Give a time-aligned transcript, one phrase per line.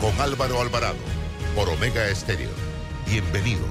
[0.00, 0.96] con Álvaro Alvarado
[1.54, 2.48] por Omega Estéreo.
[3.06, 3.68] Bienvenidos.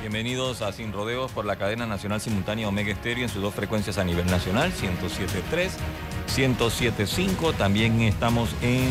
[0.00, 3.98] Bienvenidos a Sin Rodeos por la cadena nacional simultánea Omega Estéreo en sus dos frecuencias
[3.98, 5.70] a nivel nacional, 107.3,
[6.26, 7.54] 107.5.
[7.56, 8.90] También estamos en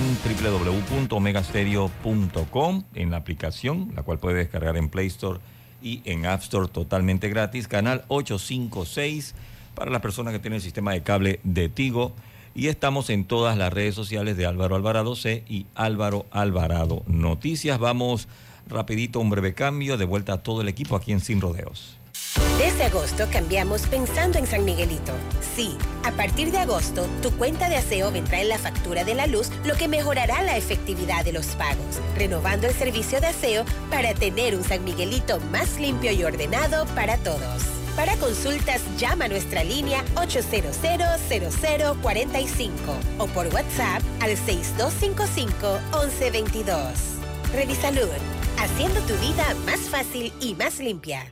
[1.09, 5.41] www.omegastereo.com en la aplicación, la cual puede descargar en Play Store
[5.81, 7.67] y en App Store totalmente gratis.
[7.67, 9.35] Canal 856
[9.75, 12.13] para las personas que tienen el sistema de cable de Tigo.
[12.55, 17.77] Y estamos en todas las redes sociales de Álvaro Alvarado C y Álvaro Alvarado Noticias.
[17.77, 18.27] Vamos
[18.67, 21.97] rapidito, un breve cambio, de vuelta a todo el equipo aquí en Sin Rodeos.
[22.57, 25.13] Desde agosto cambiamos pensando en San Miguelito.
[25.55, 29.27] Sí, a partir de agosto, tu cuenta de aseo vendrá en la factura de la
[29.27, 34.15] luz, lo que mejorará la efectividad de los pagos, renovando el servicio de aseo para
[34.15, 37.61] tener un San Miguelito más limpio y ordenado para todos.
[37.95, 42.67] Para consultas, llama a nuestra línea 800-0045
[43.19, 46.73] o por WhatsApp al 6255-1122.
[47.53, 48.09] Revisalud,
[48.59, 51.31] haciendo tu vida más fácil y más limpia.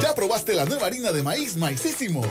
[0.00, 2.22] ¿Ya probaste la nueva harina de maíz maicísimo?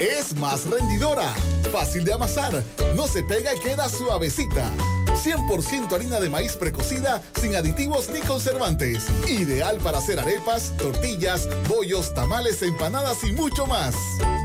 [0.00, 1.32] Es más rendidora,
[1.70, 2.64] fácil de amasar,
[2.96, 4.68] no se pega y queda suavecita.
[5.14, 9.06] 100% harina de maíz precocida sin aditivos ni conservantes.
[9.28, 13.94] Ideal para hacer arepas, tortillas, bollos, tamales, empanadas y mucho más.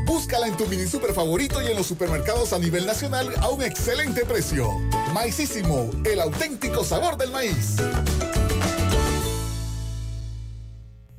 [0.06, 3.62] Búscala en tu mini super favorito y en los supermercados a nivel nacional a un
[3.62, 4.70] excelente precio.
[5.12, 7.76] Maicísimo, el auténtico sabor del maíz.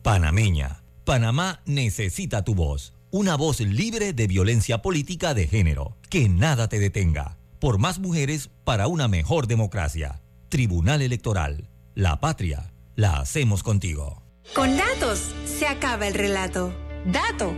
[0.01, 0.80] Panameña.
[1.11, 2.93] Panamá necesita tu voz.
[3.09, 5.97] Una voz libre de violencia política de género.
[6.09, 7.37] Que nada te detenga.
[7.59, 10.21] Por más mujeres para una mejor democracia.
[10.47, 11.67] Tribunal Electoral.
[11.95, 12.71] La patria.
[12.95, 14.23] La hacemos contigo.
[14.55, 16.73] Con datos se acaba el relato.
[17.05, 17.51] Dato.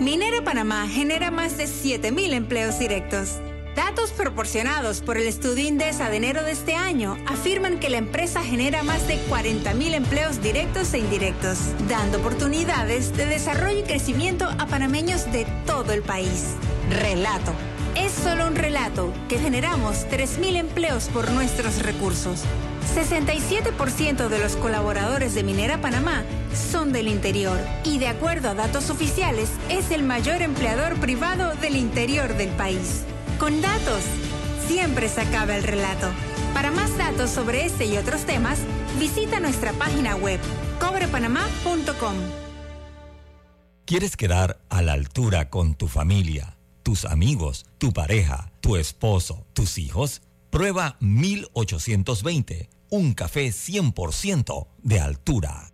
[0.00, 3.38] Minera Panamá genera más de 7.000 empleos directos.
[3.74, 8.40] Datos proporcionados por el estudio Indesa de enero de este año afirman que la empresa
[8.44, 11.58] genera más de 40.000 empleos directos e indirectos,
[11.88, 16.54] dando oportunidades de desarrollo y crecimiento a panameños de todo el país.
[16.88, 17.52] Relato.
[17.96, 22.42] Es solo un relato que generamos 3.000 empleos por nuestros recursos.
[22.94, 26.22] 67% de los colaboradores de Minera Panamá
[26.70, 31.76] son del interior y de acuerdo a datos oficiales es el mayor empleador privado del
[31.76, 33.04] interior del país.
[33.44, 34.02] Con datos,
[34.66, 36.10] siempre se acaba el relato.
[36.54, 38.58] Para más datos sobre este y otros temas,
[38.98, 40.40] visita nuestra página web
[40.80, 42.14] cobrepanamá.com.
[43.84, 49.76] ¿Quieres quedar a la altura con tu familia, tus amigos, tu pareja, tu esposo, tus
[49.76, 50.22] hijos?
[50.48, 55.73] Prueba 1820, un café 100% de altura.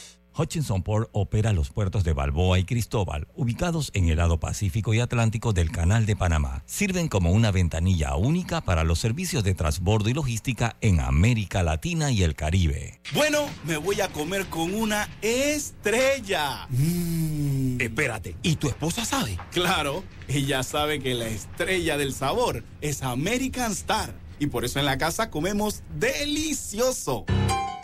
[0.37, 4.99] Hutchinson Port opera los puertos de Balboa y Cristóbal, ubicados en el lado Pacífico y
[4.99, 6.63] Atlántico del Canal de Panamá.
[6.65, 12.11] Sirven como una ventanilla única para los servicios de transbordo y logística en América Latina
[12.11, 12.99] y el Caribe.
[13.13, 16.67] Bueno, me voy a comer con una estrella.
[16.69, 17.81] Mm.
[17.81, 19.37] Espérate, ¿y tu esposa sabe?
[19.51, 24.13] Claro, ella sabe que la estrella del sabor es American Star.
[24.39, 27.25] Y por eso en la casa comemos delicioso.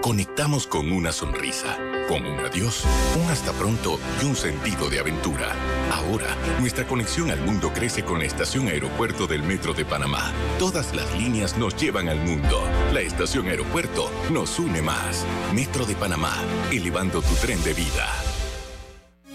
[0.00, 1.76] Conectamos con una sonrisa,
[2.08, 2.84] con un adiós,
[3.22, 5.52] un hasta pronto y un sentido de aventura.
[5.92, 10.32] Ahora, nuestra conexión al mundo crece con la estación aeropuerto del Metro de Panamá.
[10.58, 12.62] Todas las líneas nos llevan al mundo.
[12.92, 15.24] La estación aeropuerto nos une más.
[15.54, 16.34] Metro de Panamá,
[16.70, 18.08] elevando tu tren de vida.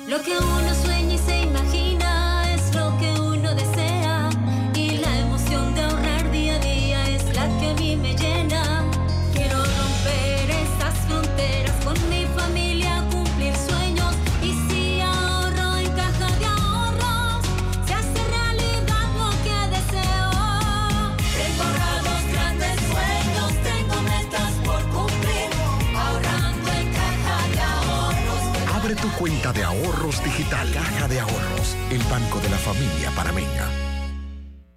[0.07, 4.29] Lo que uno sueña y se imagina es lo que uno desea.
[4.73, 8.84] Y la emoción de ahorrar día a día es la que a mí me llena.
[29.25, 30.72] Cuenta de ahorros digital.
[30.72, 33.72] Caja de Ahorros, el banco de la familia parameña.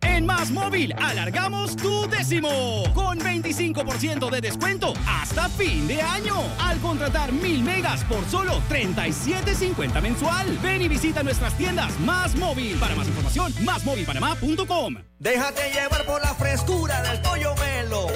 [0.00, 2.48] En Más Móvil alargamos tu décimo
[2.94, 6.36] con 25% de descuento hasta fin de año.
[6.60, 10.58] Al contratar mil megas por solo 37.50 mensual.
[10.62, 12.78] Ven y visita nuestras tiendas Más Móvil.
[12.78, 14.94] Para más información, másmóvilpanamá.com.
[15.18, 18.06] Déjate llevar por la frescura del pollo melo.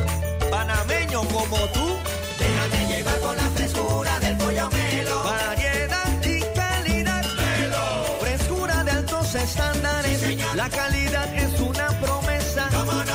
[0.51, 2.22] Panameño como tú.
[10.63, 12.69] La calidad es una promesa.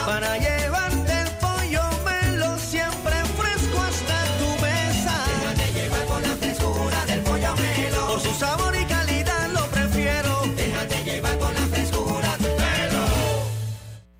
[0.05, 5.15] Para llevarte el pollo melo siempre fresco hasta tu mesa.
[5.39, 8.07] Déjate llevar por la frescura del pollo melo.
[8.07, 10.41] Por su sabor y calidad lo prefiero.
[10.57, 13.05] Déjate llevar por la frescura del melo.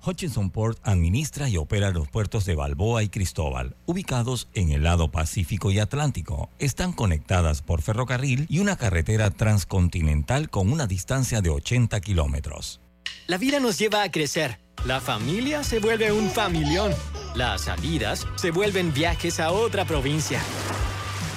[0.06, 5.10] Hutchinson Port administra y opera los puertos de Balboa y Cristóbal, ubicados en el lado
[5.10, 6.48] Pacífico y Atlántico.
[6.58, 12.80] Están conectadas por ferrocarril y una carretera transcontinental con una distancia de 80 kilómetros.
[13.28, 14.58] La vida nos lleva a crecer.
[14.86, 16.94] La familia se vuelve un familión.
[17.34, 20.40] Las salidas se vuelven viajes a otra provincia.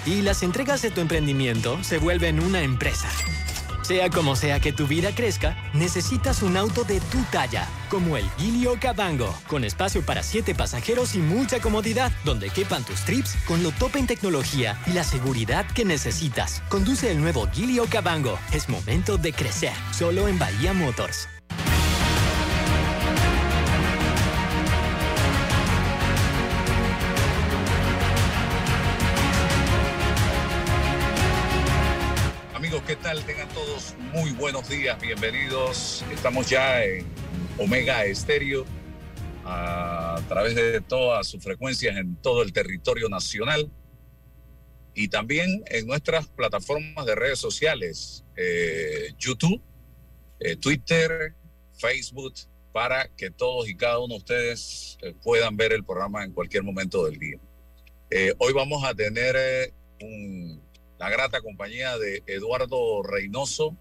[0.05, 3.09] Y las entregas de tu emprendimiento se vuelven una empresa.
[3.81, 8.23] Sea como sea que tu vida crezca, necesitas un auto de tu talla, como el
[8.37, 13.63] Gilio Cabango, con espacio para siete pasajeros y mucha comodidad, donde quepan tus trips con
[13.63, 16.63] lo top en tecnología y la seguridad que necesitas.
[16.69, 18.39] Conduce el nuevo Gilio Cabango.
[18.53, 21.27] Es momento de crecer, solo en Bahía Motors.
[32.91, 33.23] ¿Qué tal?
[33.23, 36.03] Tengan todos muy buenos días, bienvenidos.
[36.11, 37.05] Estamos ya en
[37.57, 38.65] Omega Estéreo
[39.45, 43.71] a través de todas sus frecuencias en todo el territorio nacional
[44.93, 49.61] y también en nuestras plataformas de redes sociales, eh, YouTube,
[50.41, 51.33] eh, Twitter,
[51.79, 52.33] Facebook,
[52.73, 56.63] para que todos y cada uno de ustedes eh, puedan ver el programa en cualquier
[56.63, 57.37] momento del día.
[58.09, 60.70] Eh, hoy vamos a tener eh, un-
[61.01, 63.75] la grata compañía de Eduardo Reynoso,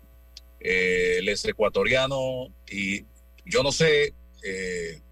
[0.58, 3.04] eh, él es ecuatoriano y
[3.44, 5.02] yo no sé, eh,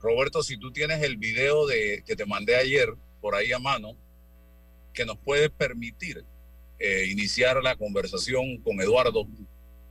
[0.00, 2.88] Roberto, si tú tienes el video de, que te mandé ayer
[3.20, 3.98] por ahí a mano,
[4.94, 6.24] que nos puede permitir
[6.78, 9.28] eh, iniciar la conversación con Eduardo,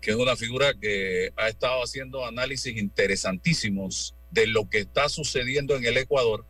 [0.02, 5.76] que es una figura que ha estado haciendo análisis interesantísimos de lo que está sucediendo
[5.76, 6.44] en el Ecuador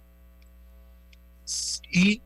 [1.91, 2.21] y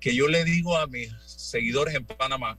[0.00, 1.12] que yo le digo a mis
[1.50, 2.58] seguidores en Panamá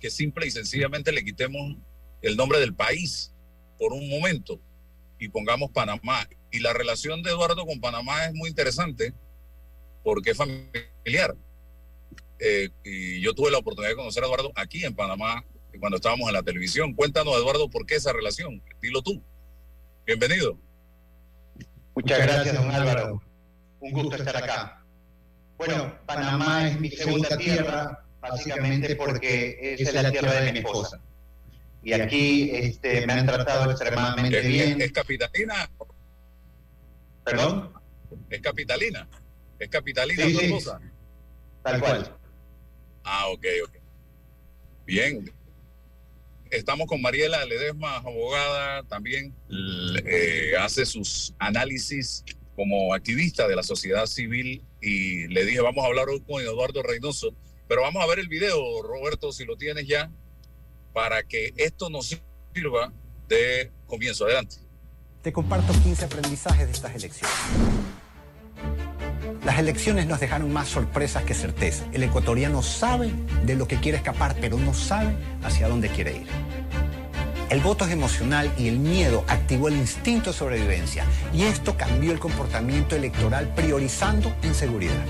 [0.00, 1.76] que simple y sencillamente le quitemos
[2.22, 3.34] el nombre del país
[3.78, 4.60] por un momento
[5.18, 6.28] y pongamos Panamá.
[6.50, 9.14] Y la relación de Eduardo con Panamá es muy interesante
[10.04, 11.34] porque es familiar.
[12.38, 15.44] Eh, y yo tuve la oportunidad de conocer a Eduardo aquí en Panamá
[15.80, 16.94] cuando estábamos en la televisión.
[16.94, 18.62] Cuéntanos, Eduardo, por qué esa relación.
[18.80, 19.22] Dilo tú.
[20.06, 20.58] Bienvenido.
[21.94, 23.22] Muchas gracias, don Álvaro.
[23.80, 24.84] Un gusto estar acá.
[25.58, 31.00] Bueno, Panamá es mi segunda tierra, básicamente porque es la tierra de mi esposa.
[31.82, 34.80] Y aquí este, me han tratado extremadamente ¿Es, bien.
[34.80, 35.70] es capitalina?
[37.24, 37.72] ¿Perdón?
[38.30, 39.08] ¿Es capitalina?
[39.58, 40.44] ¿Es capitalina Sí, tu sí.
[40.46, 40.80] esposa?
[41.62, 42.16] Tal cual.
[43.04, 43.76] Ah, ok, ok.
[44.84, 45.32] Bien.
[46.50, 49.34] Estamos con Mariela Ledesma, abogada, también
[50.04, 55.88] eh, hace sus análisis como activista de la sociedad civil y le dije, vamos a
[55.88, 57.34] hablar hoy con Eduardo Reynoso,
[57.68, 60.10] pero vamos a ver el video, Roberto, si lo tienes ya,
[60.92, 62.16] para que esto nos
[62.54, 62.92] sirva
[63.28, 64.24] de comienzo.
[64.24, 64.56] Adelante.
[65.22, 67.36] Te comparto 15 aprendizajes de estas elecciones.
[69.44, 71.84] Las elecciones nos dejaron más sorpresas que certeza.
[71.92, 73.12] El ecuatoriano sabe
[73.44, 76.26] de lo que quiere escapar, pero no sabe hacia dónde quiere ir.
[77.48, 81.04] El voto es emocional y el miedo activó el instinto de sobrevivencia.
[81.32, 85.04] Y esto cambió el comportamiento electoral priorizando en seguridad.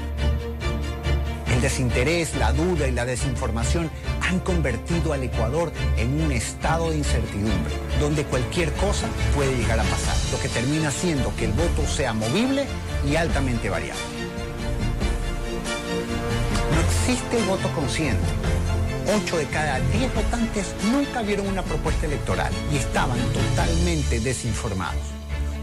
[1.56, 6.98] El desinterés, la duda y la desinformación han convertido al Ecuador en un estado de
[6.98, 11.86] incertidumbre, donde cualquier cosa puede llegar a pasar, lo que termina haciendo que el voto
[11.86, 12.66] sea movible
[13.10, 14.02] y altamente variable.
[16.74, 18.26] No existe el voto consciente.
[19.16, 25.00] Ocho de cada diez votantes nunca vieron una propuesta electoral y estaban totalmente desinformados.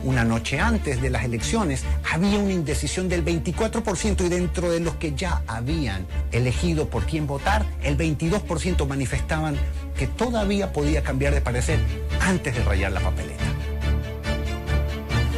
[0.04, 4.96] Una noche antes de las elecciones había una indecisión del 24% y dentro de los
[4.96, 9.56] que ya habían elegido por quién votar, el 22% manifestaban
[9.98, 11.80] que todavía podía cambiar de parecer
[12.20, 13.44] antes de rayar la papeleta.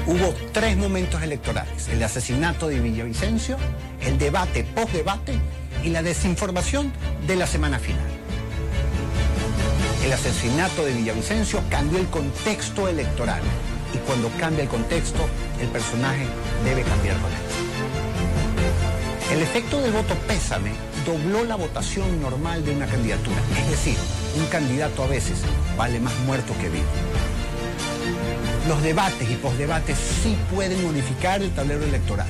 [0.07, 3.57] Hubo tres momentos electorales, el asesinato de Villavicencio,
[4.01, 5.34] el debate post-debate
[5.84, 6.91] y la desinformación
[7.27, 8.07] de la semana final.
[10.03, 13.41] El asesinato de Villavicencio cambió el contexto electoral
[13.96, 15.20] y cuando cambia el contexto,
[15.62, 16.25] el personaje
[16.64, 17.38] debe cambiar con él.
[19.32, 20.72] El efecto del voto pésame
[21.06, 23.98] dobló la votación normal de una candidatura, es decir,
[24.38, 25.40] un candidato a veces
[25.78, 26.86] vale más muerto que vivo.
[28.68, 32.28] Los debates y posdebates sí pueden modificar el tablero electoral.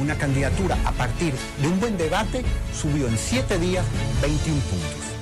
[0.00, 2.44] Una candidatura a partir de un buen debate
[2.74, 3.84] subió en 7 días
[4.22, 5.13] 21 puntos.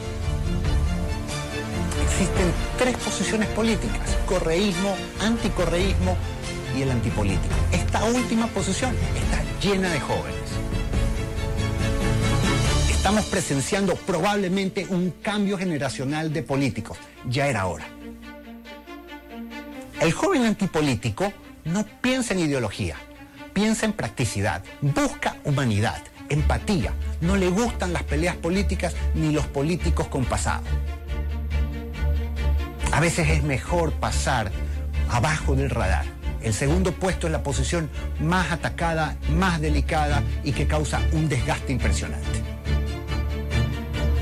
[2.22, 6.16] Existen tres posiciones políticas, correísmo, anticorreísmo
[6.78, 7.52] y el antipolítico.
[7.72, 10.36] Esta última posición está llena de jóvenes.
[12.92, 16.96] Estamos presenciando probablemente un cambio generacional de políticos.
[17.28, 17.88] Ya era hora.
[20.00, 21.32] El joven antipolítico
[21.64, 22.94] no piensa en ideología,
[23.52, 26.92] piensa en practicidad, busca humanidad, empatía.
[27.20, 30.62] No le gustan las peleas políticas ni los políticos con pasado.
[32.92, 34.52] A veces es mejor pasar
[35.10, 36.04] abajo del radar.
[36.42, 37.88] El segundo puesto es la posición
[38.20, 42.28] más atacada, más delicada y que causa un desgaste impresionante.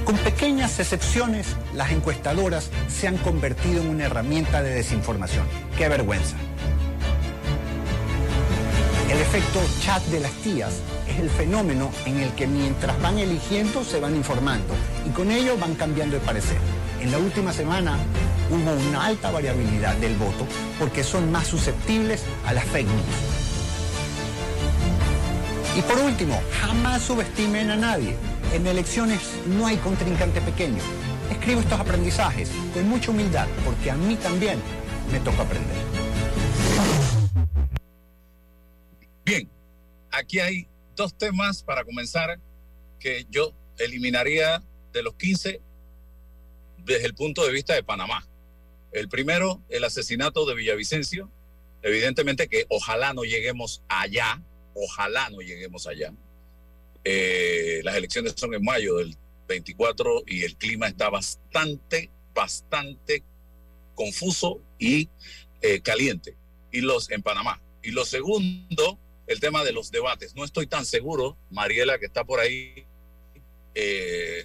[0.04, 5.46] Con pequeñas excepciones, las encuestadoras se han convertido en una herramienta de desinformación.
[5.76, 6.36] ¡Qué vergüenza!
[9.10, 13.82] El efecto chat de las tías es el fenómeno en el que mientras van eligiendo
[13.82, 14.74] se van informando
[15.04, 16.58] y con ello van cambiando de parecer.
[17.00, 17.96] En la última semana
[18.50, 20.46] hubo una alta variabilidad del voto
[20.78, 23.40] porque son más susceptibles a las fake news.
[25.78, 28.16] Y por último, jamás subestimen a nadie.
[28.52, 30.82] En elecciones no hay contrincante pequeño.
[31.30, 34.60] Escribo estos aprendizajes con mucha humildad porque a mí también
[35.10, 35.76] me toca aprender.
[39.24, 39.48] Bien,
[40.10, 42.38] aquí hay dos temas para comenzar
[42.98, 45.62] que yo eliminaría de los 15
[46.84, 48.26] desde el punto de vista de Panamá.
[48.92, 51.30] El primero, el asesinato de Villavicencio.
[51.82, 54.42] Evidentemente que ojalá no lleguemos allá,
[54.74, 56.12] ojalá no lleguemos allá.
[57.04, 59.16] Eh, las elecciones son en mayo del
[59.48, 63.24] 24 y el clima está bastante, bastante
[63.94, 65.08] confuso y
[65.62, 66.36] eh, caliente.
[66.72, 67.62] Y los en Panamá.
[67.82, 70.34] Y lo segundo, el tema de los debates.
[70.34, 72.86] No estoy tan seguro, Mariela, que está por ahí,
[73.74, 74.44] eh,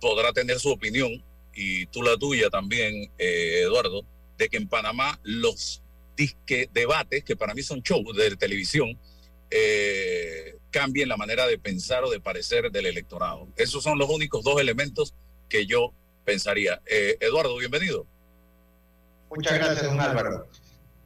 [0.00, 1.22] podrá tener su opinión
[1.60, 4.02] y tú la tuya también, eh, Eduardo,
[4.38, 5.82] de que en Panamá los
[6.16, 8.98] disque debates, que para mí son shows de televisión,
[9.50, 13.46] eh, cambien la manera de pensar o de parecer del electorado.
[13.56, 15.12] Esos son los únicos dos elementos
[15.50, 15.92] que yo
[16.24, 16.80] pensaría.
[16.86, 18.06] Eh, Eduardo, bienvenido.
[19.28, 20.48] Muchas gracias, don Álvaro.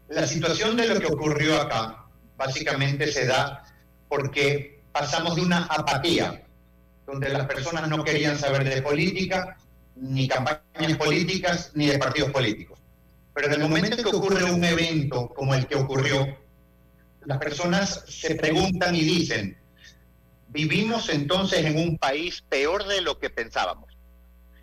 [0.09, 2.07] La situación de lo que ocurrió acá
[2.37, 3.65] básicamente se da
[4.09, 6.47] porque pasamos de una apatía,
[7.07, 9.59] donde las personas no querían saber de política,
[9.97, 12.81] ni campañas políticas, ni de partidos políticos.
[13.35, 16.39] Pero en el momento que ocurre un evento como el que ocurrió,
[17.25, 19.59] las personas se preguntan y dicen,
[20.49, 23.93] vivimos entonces en un país peor de lo que pensábamos.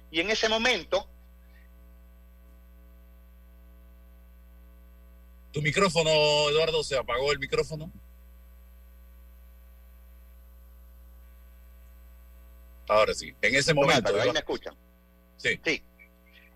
[0.10, 1.08] Y en ese momento...
[5.52, 6.10] Tu micrófono,
[6.50, 7.92] Eduardo, se apagó el micrófono.
[12.88, 14.16] Ahora sí, en ese momento.
[14.22, 14.76] ahí me escuchan.
[15.42, 15.84] Sí.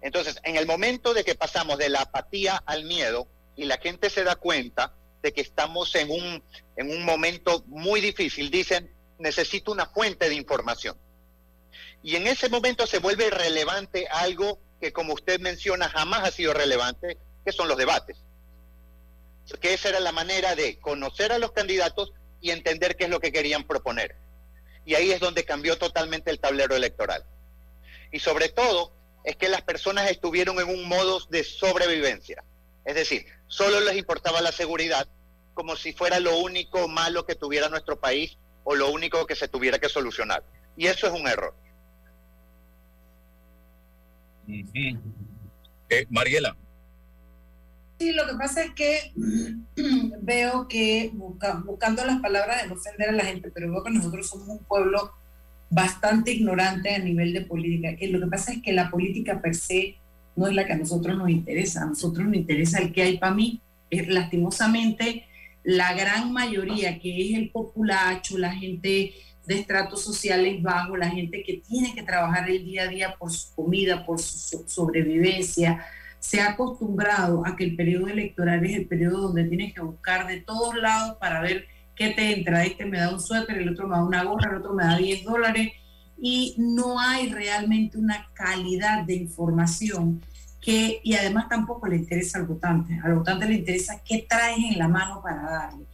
[0.02, 4.10] Entonces, en el momento de que pasamos de la apatía al miedo y la gente
[4.10, 6.44] se da cuenta de que estamos en un,
[6.78, 10.98] en un momento muy difícil, dicen, necesito una fuente de información.
[12.04, 16.54] Y en ese momento se vuelve relevante algo que, como usted menciona, jamás ha sido
[16.54, 18.18] relevante, que son los debates.
[19.50, 23.20] Porque esa era la manera de conocer a los candidatos y entender qué es lo
[23.20, 24.16] que querían proponer.
[24.86, 27.26] Y ahí es donde cambió totalmente el tablero electoral.
[28.16, 28.94] Y sobre todo
[29.26, 32.46] es que las personas estuvieron en un modo de sobrevivencia.
[32.86, 35.06] Es decir, solo les importaba la seguridad
[35.54, 39.50] como si fuera lo único malo que tuviera nuestro país o lo único que se
[39.50, 40.46] tuviera que solucionar.
[40.78, 41.54] Y eso es un error.
[45.90, 46.56] Eh, Mariela.
[48.00, 49.12] Sí, lo que pasa es que
[50.22, 53.92] veo que, busca- buscando las palabras de no ofender a la gente, pero veo que
[53.92, 55.12] nosotros somos un pueblo
[55.70, 57.96] bastante ignorante a nivel de política.
[58.00, 59.96] Y lo que pasa es que la política per se
[60.36, 61.84] no es la que a nosotros nos interesa.
[61.84, 63.62] A nosotros nos interesa el que hay para mí.
[63.90, 65.26] Es, lastimosamente,
[65.64, 69.14] la gran mayoría, que es el populacho, la gente
[69.48, 73.32] de estratos sociales bajos, la gente que tiene que trabajar el día a día por
[73.32, 75.86] su comida, por su so- sobrevivencia,
[76.20, 80.26] se ha acostumbrado a que el periodo electoral es el periodo donde tienes que buscar
[80.28, 82.66] de todos lados para ver qué te entra.
[82.66, 84.98] Este me da un suéter, el otro me da una gorra, el otro me da
[84.98, 85.72] 10 dólares
[86.18, 90.22] y no hay realmente una calidad de información
[90.62, 93.00] que, y además tampoco le interesa al votante.
[93.04, 95.86] Al votante le interesa qué traes en la mano para darle.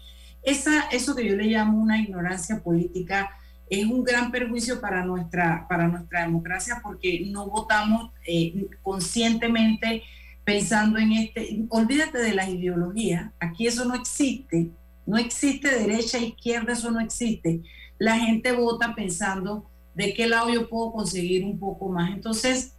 [0.43, 3.29] Esa, eso que yo le llamo una ignorancia política
[3.70, 10.03] es un gran perjuicio para nuestra, para nuestra democracia porque no votamos eh, conscientemente
[10.43, 14.72] pensando en este, olvídate de las ideologías, aquí eso no existe,
[15.05, 17.62] no existe derecha, izquierda, eso no existe.
[17.98, 22.12] La gente vota pensando de qué lado yo puedo conseguir un poco más.
[22.12, 22.75] Entonces,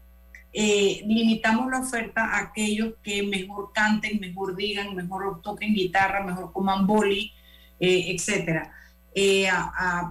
[0.52, 6.52] eh, limitamos la oferta a aquellos que mejor canten, mejor digan, mejor toquen guitarra, mejor
[6.52, 7.32] coman boli,
[7.80, 8.72] eh, etcétera.
[9.14, 9.48] Eh,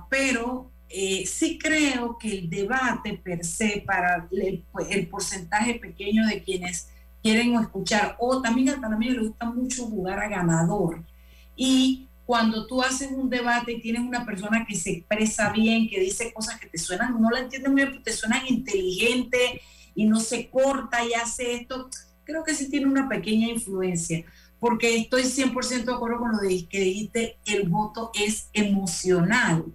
[0.10, 0.72] pero
[1.26, 6.90] sí creo que el debate per se para el, porcentaje pequeño de quienes
[7.24, 11.04] quieren escuchar, o también a también le gusta mucho jugar a ganador.
[11.56, 16.00] Y cuando tú haces un debate y tienes una persona que se expresa bien, que
[16.00, 19.62] dice cosas que te suenan, no la entiendes muy bien, pero te suenan inteligente
[19.96, 21.90] y no se corta y hace esto,
[22.24, 24.24] creo que sí tiene una pequeña influencia,
[24.60, 29.66] porque estoy 100% de acuerdo con lo que dijiste, el voto es emocional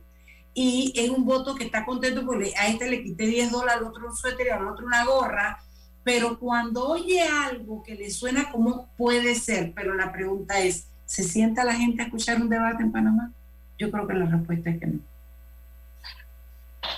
[0.54, 3.88] y es un voto que está contento porque a este le quité 10 dólares, al
[3.88, 5.62] otro un suéter y al otro una gorra,
[6.02, 11.24] pero cuando oye algo que le suena como puede ser, pero la pregunta es, ¿se
[11.24, 13.32] sienta la gente a escuchar un debate en Panamá?
[13.78, 15.00] Yo creo que la respuesta es que no.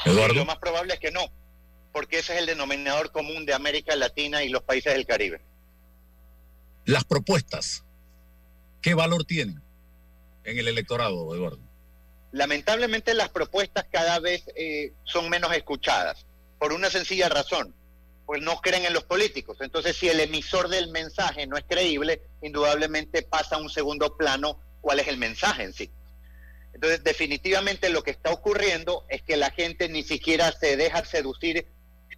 [0.07, 1.21] Lo más probable es que no,
[1.93, 5.41] porque ese es el denominador común de América Latina y los países del Caribe.
[6.85, 7.85] Las propuestas,
[8.81, 9.63] ¿qué valor tienen
[10.45, 11.61] en el electorado, Eduardo?
[12.33, 16.27] Lamentablemente las propuestas cada vez eh, son menos escuchadas,
[16.59, 17.75] por una sencilla razón,
[18.29, 19.57] pues no creen en los políticos.
[19.63, 24.61] Entonces, si el emisor del mensaje no es creíble, indudablemente pasa a un segundo plano
[24.83, 25.91] cuál es el mensaje en sí.
[26.75, 31.69] Entonces, definitivamente lo que está ocurriendo es que la gente ni siquiera se deja seducir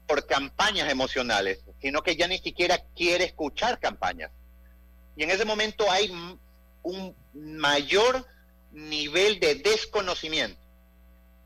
[0.09, 4.33] por campañas emocionales, sino que ya ni siquiera quiere escuchar campañas.
[5.15, 6.11] Y en ese momento hay
[6.83, 8.27] un mayor
[8.73, 10.61] nivel de desconocimiento.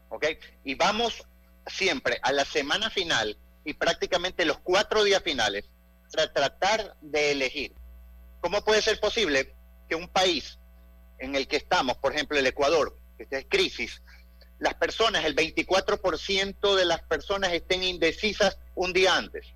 [0.08, 0.24] ¿Ok?
[0.64, 1.22] Y vamos
[1.66, 5.64] siempre a la semana final y prácticamente los cuatro días finales
[6.12, 7.72] para tratar de elegir.
[8.40, 9.54] ¿Cómo puede ser posible
[9.88, 10.58] que un país
[11.18, 14.02] en el que estamos, por ejemplo el Ecuador, que está en crisis,
[14.58, 19.46] las personas, el 24% de las personas estén indecisas un día antes?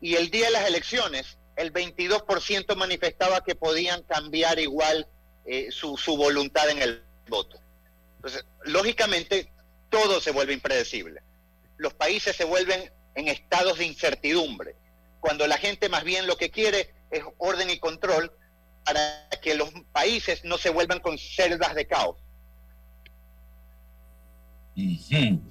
[0.00, 5.08] Y el día de las elecciones, el 22% manifestaba que podían cambiar igual
[5.46, 7.58] eh, su, su voluntad en el voto.
[8.16, 9.50] Entonces, lógicamente,
[9.88, 11.22] todo se vuelve impredecible.
[11.78, 14.76] Los países se vuelven en estados de incertidumbre,
[15.20, 18.30] cuando la gente más bien lo que quiere es orden y control
[18.84, 22.16] para que los países no se vuelvan con selvas de caos.
[24.76, 25.42] Ujú.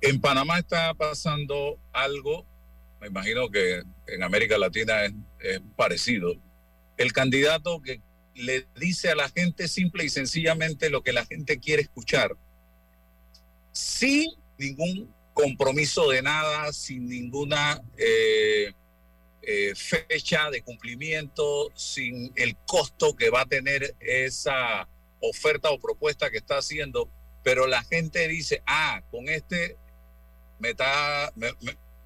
[0.00, 2.46] En Panamá está pasando algo,
[3.00, 6.34] me imagino que en América Latina es, es parecido.
[6.96, 8.00] El candidato que
[8.34, 12.36] le dice a la gente simple y sencillamente lo que la gente quiere escuchar,
[13.72, 18.72] sin ningún compromiso de nada, sin ninguna eh,
[19.42, 24.88] eh, fecha de cumplimiento, sin el costo que va a tener esa
[25.20, 27.08] oferta o propuesta que está haciendo,
[27.42, 29.76] pero la gente dice, ah, con este
[30.58, 30.74] me,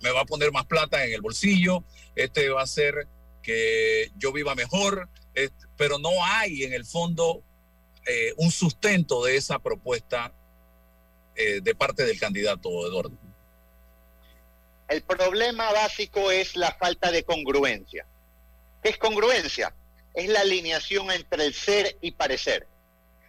[0.00, 1.84] me, va a poner más plata en el bolsillo,
[2.14, 3.06] este va a hacer
[3.42, 5.08] que yo viva mejor,
[5.76, 7.42] pero no hay en el fondo
[8.06, 10.32] eh, un sustento de esa propuesta
[11.36, 13.12] eh, de parte del candidato Eduardo.
[14.88, 18.06] El problema básico es la falta de congruencia.
[18.82, 19.74] ¿Qué es congruencia?
[20.14, 22.66] Es la alineación entre el ser y parecer.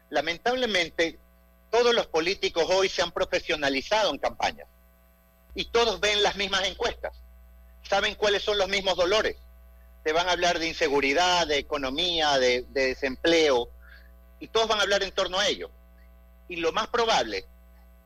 [0.10, 1.20] Lamentablemente,
[1.70, 4.67] todos los políticos hoy se han profesionalizado en campañas
[5.54, 7.20] y todos ven las mismas encuestas,
[7.89, 9.36] saben cuáles son los mismos dolores.
[10.04, 13.70] Te van a hablar de inseguridad, de economía, de, de desempleo,
[14.39, 15.72] y todos van a hablar en torno a ello.
[16.48, 17.46] Y lo más probable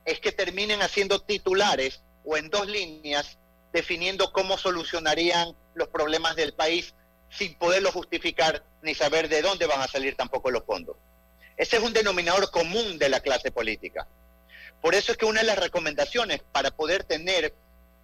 [0.05, 3.37] es que terminen haciendo titulares o en dos líneas
[3.73, 6.93] definiendo cómo solucionarían los problemas del país
[7.29, 10.97] sin poderlo justificar ni saber de dónde van a salir tampoco los fondos.
[11.55, 14.07] Ese es un denominador común de la clase política.
[14.81, 17.53] Por eso es que una de las recomendaciones para poder tener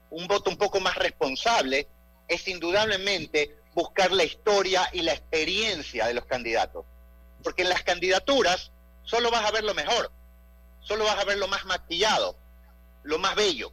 [0.10, 1.88] un voto un poco más responsable
[2.28, 6.86] es indudablemente buscar la historia y la experiencia de los candidatos.
[7.44, 8.72] Porque en las candidaturas
[9.04, 10.12] solo vas a ver lo mejor,
[10.88, 12.38] solo vas a ver lo más maquillado,
[13.04, 13.72] lo más bello.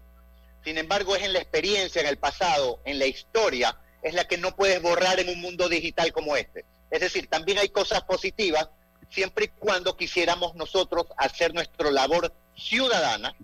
[0.64, 4.38] Sin embargo, es en la experiencia, en el pasado, en la historia, es la que
[4.38, 6.64] no puedes borrar en un mundo digital como este.
[6.90, 8.68] Es decir, también hay cosas positivas
[9.10, 13.34] siempre y cuando quisiéramos nosotros hacer nuestra labor ciudadana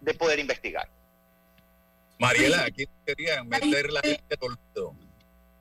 [0.00, 0.88] de poder investigar.
[2.18, 4.94] Mariela, aquí nos querían meter la ley del olvido.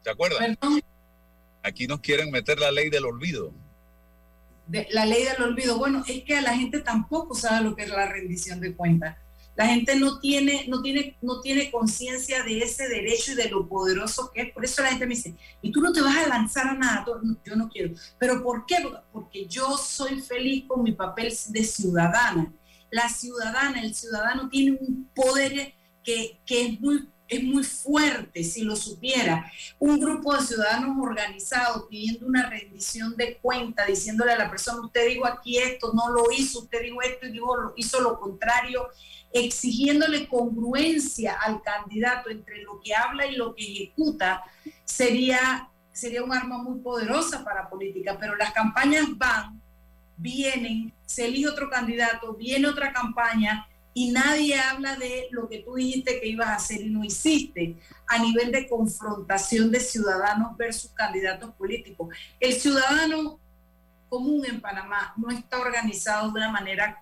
[0.04, 0.58] ¿Se acuerdan?
[1.64, 3.54] Aquí nos quieren meter la ley del olvido.
[4.92, 5.78] La ley del olvido.
[5.78, 9.18] Bueno, es que la gente tampoco sabe lo que es la rendición de cuentas.
[9.56, 13.68] La gente no tiene, no tiene, no tiene conciencia de ese derecho y de lo
[13.68, 14.52] poderoso que es.
[14.52, 17.06] Por eso la gente me dice, y tú no te vas a lanzar a nada.
[17.46, 17.94] Yo no quiero.
[18.18, 18.78] ¿Pero por qué?
[19.12, 22.52] Porque yo soy feliz con mi papel de ciudadana.
[22.90, 25.74] La ciudadana, el ciudadano tiene un poder
[26.04, 29.50] que, que es muy es muy fuerte si lo supiera.
[29.80, 35.08] Un grupo de ciudadanos organizados pidiendo una rendición de cuenta, diciéndole a la persona, usted
[35.08, 38.88] dijo aquí esto, no lo hizo, usted dijo esto y dijo, lo- hizo lo contrario,
[39.32, 44.44] exigiéndole congruencia al candidato entre lo que habla y lo que ejecuta,
[44.86, 48.18] sería, sería un arma muy poderosa para política.
[48.20, 49.60] Pero las campañas van,
[50.18, 55.76] vienen, se elige otro candidato, viene otra campaña y nadie habla de lo que tú
[55.76, 57.78] dijiste que ibas a hacer y no hiciste
[58.08, 62.16] a nivel de confrontación de ciudadanos versus candidatos políticos.
[62.40, 63.40] El ciudadano
[64.10, 67.02] común en Panamá no está organizado de una manera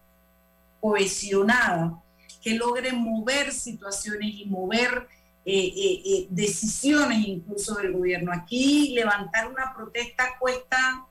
[0.79, 2.01] cohesionada
[2.41, 5.07] que logre mover situaciones y mover
[5.45, 8.31] eh, eh, eh, decisiones incluso del gobierno.
[8.33, 11.05] Aquí levantar una protesta cuesta,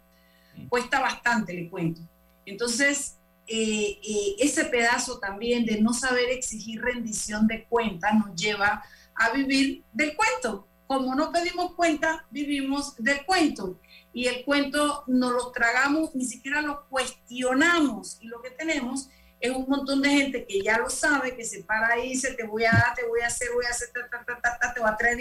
[0.69, 2.01] cuesta bastante, le cuento.
[2.45, 3.20] Entonces,
[3.53, 8.85] eh, eh, ese pedazo también de no saber exigir rendición de cuentas nos lleva
[9.17, 10.69] a vivir del cuento.
[10.87, 13.81] Como no pedimos cuenta, vivimos del cuento.
[14.13, 18.19] Y el cuento no lo tragamos, ni siquiera lo cuestionamos.
[18.21, 19.09] Y lo que tenemos
[19.41, 22.45] es un montón de gente que ya lo sabe, que se para ahí dice, te
[22.45, 24.89] voy a dar, te voy a hacer, voy a hacer, ta, ta, ta, te voy
[24.89, 25.19] a traer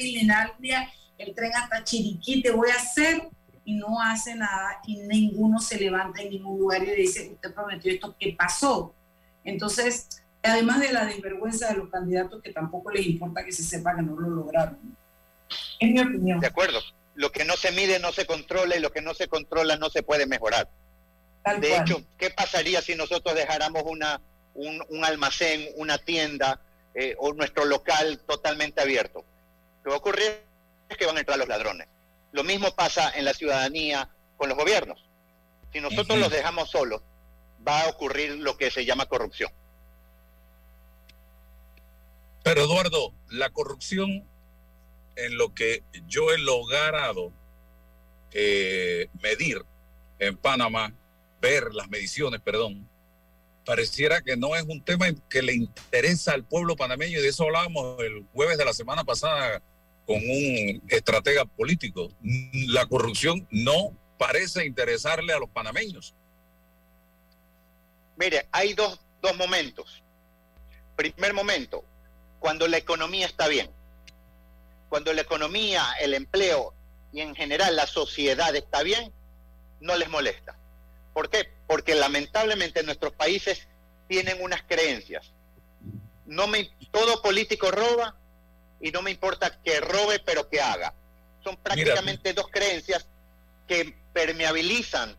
[1.17, 3.27] el tren hasta Chiriquí, te voy a hacer,
[3.69, 7.53] y no hace nada y ninguno se levanta en ningún lugar y le dice, usted
[7.53, 8.95] prometió esto, ¿qué pasó?
[9.43, 13.95] Entonces, además de la desvergüenza de los candidatos que tampoco les importa que se sepa
[13.95, 14.79] que no lo lograron.
[15.79, 16.39] Es mi opinión.
[16.39, 16.79] De acuerdo.
[17.13, 19.91] Lo que no se mide no se controla y lo que no se controla no
[19.91, 20.67] se puede mejorar.
[21.43, 21.82] Tal de cual.
[21.82, 24.19] hecho, ¿qué pasaría si nosotros dejáramos una,
[24.55, 26.60] un, un almacén, una tienda
[26.95, 29.19] eh, o nuestro local totalmente abierto?
[29.19, 30.41] Lo que va a ocurrir
[30.89, 31.88] es que van a entrar los ladrones.
[32.31, 35.03] Lo mismo pasa en la ciudadanía con los gobiernos.
[35.73, 37.01] Si nosotros los dejamos solos,
[37.67, 39.51] va a ocurrir lo que se llama corrupción.
[42.43, 44.25] Pero Eduardo, la corrupción
[45.15, 47.31] en lo que yo he logrado
[48.31, 49.63] eh, medir
[50.19, 50.93] en Panamá,
[51.41, 52.89] ver las mediciones, perdón,
[53.65, 57.43] pareciera que no es un tema que le interesa al pueblo panameño y de eso
[57.43, 59.61] hablábamos el jueves de la semana pasada
[60.10, 62.10] con un estratega político.
[62.69, 66.15] La corrupción no parece interesarle a los panameños.
[68.17, 70.02] Mire, hay dos, dos momentos.
[70.95, 71.86] Primer momento,
[72.39, 73.69] cuando la economía está bien.
[74.89, 76.74] Cuando la economía, el empleo
[77.13, 79.13] y en general la sociedad está bien,
[79.80, 80.58] no les molesta.
[81.13, 81.52] ¿Por qué?
[81.67, 83.67] Porque lamentablemente nuestros países
[84.08, 85.34] tienen unas creencias.
[86.26, 88.18] No me, todo político roba
[88.81, 90.93] y no me importa que robe, pero que haga.
[91.43, 93.07] Son prácticamente dos creencias
[93.67, 95.15] que permeabilizan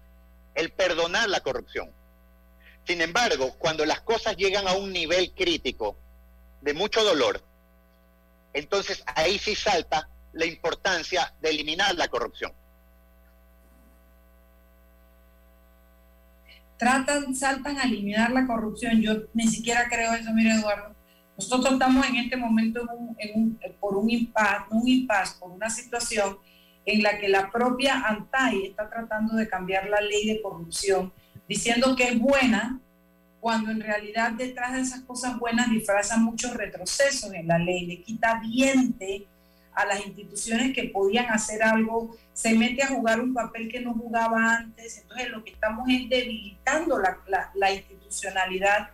[0.54, 1.92] el perdonar la corrupción.
[2.86, 5.96] Sin embargo, cuando las cosas llegan a un nivel crítico
[6.60, 7.42] de mucho dolor,
[8.52, 12.52] entonces ahí sí salta la importancia de eliminar la corrupción.
[16.78, 19.02] Tratan, saltan a eliminar la corrupción.
[19.02, 20.96] Yo ni siquiera creo eso, mire Eduardo.
[21.40, 25.50] Nosotros estamos en este momento en un- en un- por un impasse, un impasse, por
[25.50, 26.37] una situación
[26.85, 31.12] en la que la propia ANTAI está tratando de cambiar la ley de corrupción,
[31.48, 32.79] diciendo que es buena,
[33.40, 38.03] cuando en realidad detrás de esas cosas buenas disfrazan muchos retrocesos en la ley, le
[38.03, 39.26] quita diente
[39.72, 43.94] a las instituciones que podían hacer algo, se mete a jugar un papel que no
[43.94, 48.90] jugaba antes, entonces lo que estamos es debilitando la, la- la institucionalidad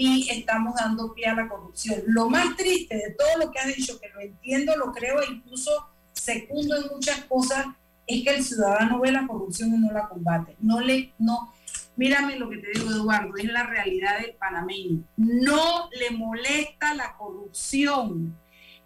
[0.00, 2.00] y estamos dando pie a la corrupción.
[2.06, 5.26] Lo más triste de todo lo que has dicho, que lo entiendo, lo creo e
[5.26, 5.70] incluso
[6.12, 7.66] secundo en muchas cosas,
[8.06, 10.54] es que el ciudadano ve la corrupción y no la combate.
[10.60, 11.52] No le, no,
[11.96, 15.02] mírame lo que te digo, Eduardo, es la realidad del panameño.
[15.16, 18.36] No le molesta la corrupción.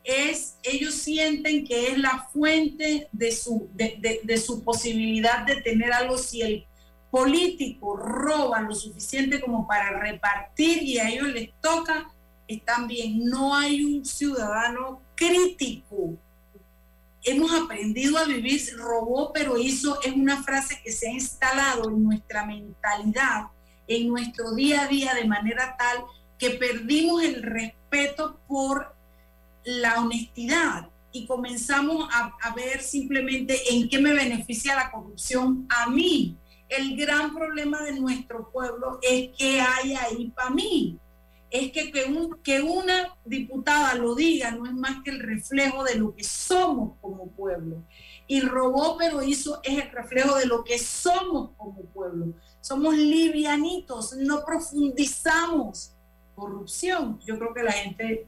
[0.05, 5.61] Es, ellos sienten que es la fuente de su, de, de- de su posibilidad de
[5.61, 6.66] tener algo si el
[7.12, 12.11] político roba lo suficiente como para repartir y a ellos les toca,
[12.48, 13.25] están bien.
[13.27, 16.18] No hay un ciudadano crítico
[17.25, 22.03] hemos aprendido a vivir, robó pero hizo, es una frase que se ha instalado en
[22.03, 23.46] nuestra mentalidad,
[23.87, 26.05] en nuestro día a día de manera tal
[26.38, 28.94] que perdimos el respeto por
[29.64, 35.88] la honestidad y comenzamos a, a ver simplemente en qué me beneficia la corrupción a
[35.88, 36.37] mí.
[36.76, 40.98] El gran problema de nuestro pueblo es que hay ahí para mí
[41.50, 45.85] es que, que, un- que una diputada lo diga no es más que el reflejo
[45.85, 47.82] de lo que somos como pueblo.
[48.26, 52.32] Y robó, pero hizo, es el reflejo de lo que somos como pueblo.
[52.62, 55.92] Somos livianitos, no profundizamos.
[56.35, 57.20] Corrupción.
[57.26, 58.26] Yo creo que la gente,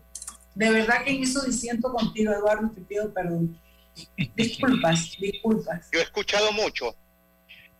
[0.54, 3.58] de verdad que en eso disiento contigo, Eduardo, te pido perdón.
[4.36, 5.88] Disculpas, disculpas.
[5.92, 6.94] Yo he escuchado mucho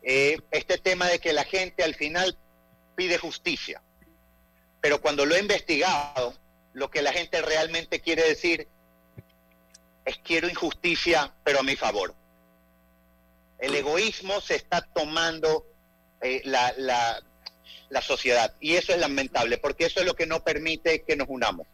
[0.04, 2.36] eh, este tema de que la gente al final
[2.96, 3.82] pide justicia,
[4.80, 6.34] pero cuando lo he investigado,
[6.74, 8.68] lo que la gente realmente quiere decir
[10.04, 12.14] es quiero injusticia, pero a mi favor.
[13.58, 15.66] El egoísmo se está tomando
[16.20, 17.22] eh, la, la-
[17.90, 21.28] la sociedad y eso es lamentable porque eso es lo que no permite que nos
[21.28, 21.66] unamos.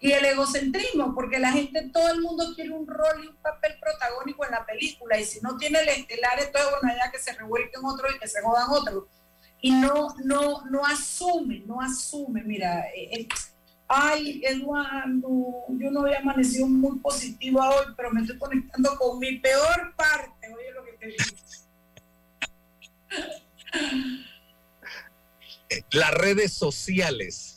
[0.00, 3.74] Y el egocentrismo, porque la gente, todo el mundo quiere un rol y un papel
[3.78, 7.34] protagónico en la película, y si no tiene el estelar, entonces bueno, allá que se
[7.34, 9.04] revuelquen otros y que se jodan otros.
[9.60, 13.28] Y no, no, no asume, no asume, mira, eh, eh,
[13.88, 19.38] ay, Eduardo, yo no había amanecido muy positiva hoy, pero me estoy conectando con mi
[19.38, 21.24] peor parte, oye lo que te digo.
[25.92, 27.49] Las redes sociales,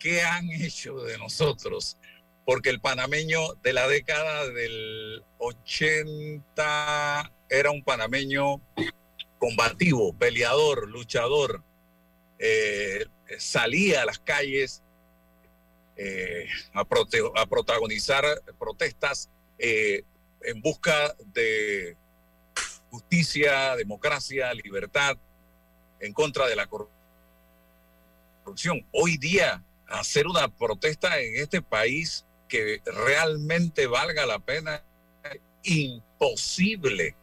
[0.00, 1.96] ¿qué han hecho de nosotros?
[2.44, 8.60] Porque el panameño de la década del 80 era un panameño
[9.38, 11.62] combativo, peleador, luchador,
[12.38, 13.06] eh,
[13.38, 14.82] salía a las calles
[15.96, 16.84] eh, a,
[17.46, 18.24] protagonizar
[18.58, 20.02] protestas eh,
[20.42, 21.96] en busca de
[22.90, 25.16] justicia, democracia, libertad,
[26.00, 26.90] en contra de la cor-
[28.42, 28.86] corrupción.
[28.92, 34.84] Hoy día, hacer una protesta en este país que realmente valga la pena,
[35.62, 37.16] imposible.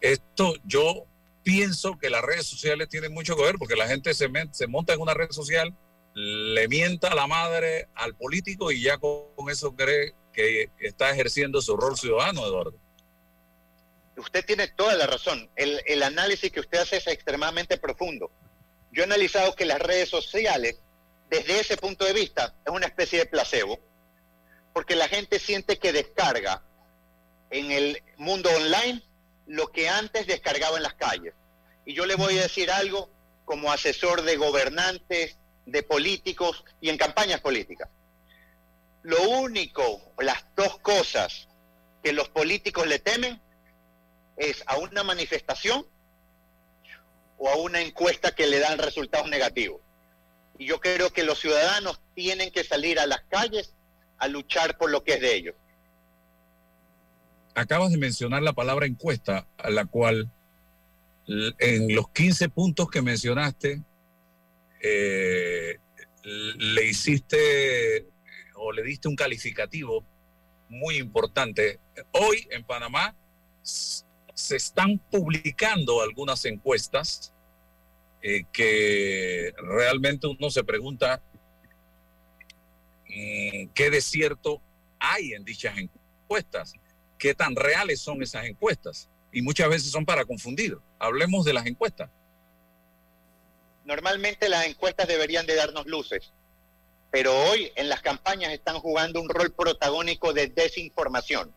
[0.00, 1.06] Esto yo
[1.42, 4.28] pienso que las redes sociales tienen mucho que ver porque la gente se,
[4.68, 5.74] monta en una red social,
[6.14, 11.60] le mienta a la madre al político y ya con, eso cree que está ejerciendo
[11.60, 12.74] su rol ciudadano, Eduardo.
[14.16, 15.50] Usted tiene toda la razón.
[15.56, 18.30] El análisis que usted hace es extremadamente profundo.
[18.92, 20.80] Yo he analizado que las redes sociales,
[21.32, 23.80] desde ese punto de vista, es una especie de placebo,
[24.74, 26.62] porque la gente siente que descarga
[27.48, 29.02] en el mundo online
[29.46, 31.32] lo que antes descargaba en las calles.
[31.86, 33.08] Y yo le voy a decir algo
[33.46, 37.88] como asesor de gobernantes, de políticos y en campañas políticas.
[39.02, 41.48] Lo único, las dos cosas
[42.02, 43.40] que los políticos le temen
[44.36, 45.86] es a una manifestación
[47.38, 49.81] o a una encuesta que le dan resultados negativos.
[50.62, 53.74] Y yo creo que los ciudadanos tienen que salir a las calles
[54.18, 55.54] a luchar por lo que es de ellos.
[57.56, 60.30] acabas de mencionar la palabra encuesta, a la cual
[61.26, 63.82] en los 15 puntos que mencionaste,
[64.80, 65.78] eh,
[66.22, 68.06] le hiciste
[68.54, 70.04] o le diste un calificativo
[70.68, 71.80] muy importante.
[72.12, 73.16] Hoy en Panamá
[73.62, 77.34] se están publicando algunas encuestas
[78.22, 81.22] eh, que realmente uno se pregunta
[83.08, 84.62] mm, qué de cierto
[84.98, 86.72] hay en dichas encuestas
[87.22, 89.08] qué tan reales son esas encuestas.
[89.32, 90.76] Y muchas veces son para confundir.
[90.98, 92.10] Hablemos de las encuestas.
[93.84, 96.32] Normalmente las encuestas deberían de darnos luces,
[97.12, 101.54] pero hoy en las campañas están jugando un rol protagónico de desinformación.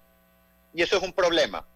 [0.74, 1.68] Y eso es un problema,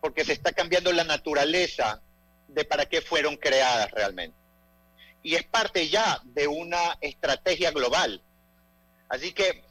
[0.00, 2.00] porque se está cambiando la naturaleza
[2.48, 4.36] de para qué fueron creadas realmente.
[5.22, 8.22] Y es parte ya de una estrategia global.
[9.08, 9.64] Así que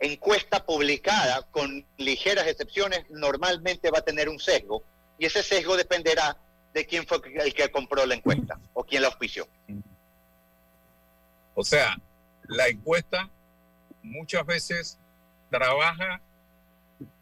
[0.00, 4.82] encuesta publicada, con ligeras excepciones, normalmente va a tener un sesgo,
[5.18, 6.36] y ese sesgo dependerá
[6.72, 9.48] de quién fue el que compró la encuesta o quién la auspició.
[11.54, 11.96] O sea,
[12.44, 13.28] la encuesta
[14.02, 14.98] muchas veces
[15.50, 16.20] trabaja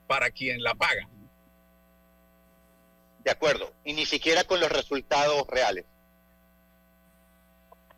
[0.07, 1.09] para quien la paga.
[3.27, 3.73] De acuerdo.
[3.85, 5.85] Y ni siquiera con los resultados reales.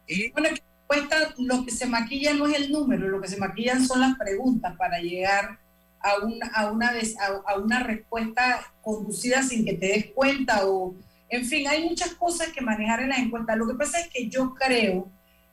[0.06, 3.36] Y Bueno, que cuesta, lo que se maquilla no es el número, lo que se
[3.36, 5.58] maquillan son las preguntas para llegar
[6.00, 10.94] a una, a una, vez, a, una respuesta conducida sin que te des cuenta o,
[11.28, 13.58] en fin, hay muchas cosas que manejar en las encuestas.
[13.58, 15.10] Lo que pasa es que yo creo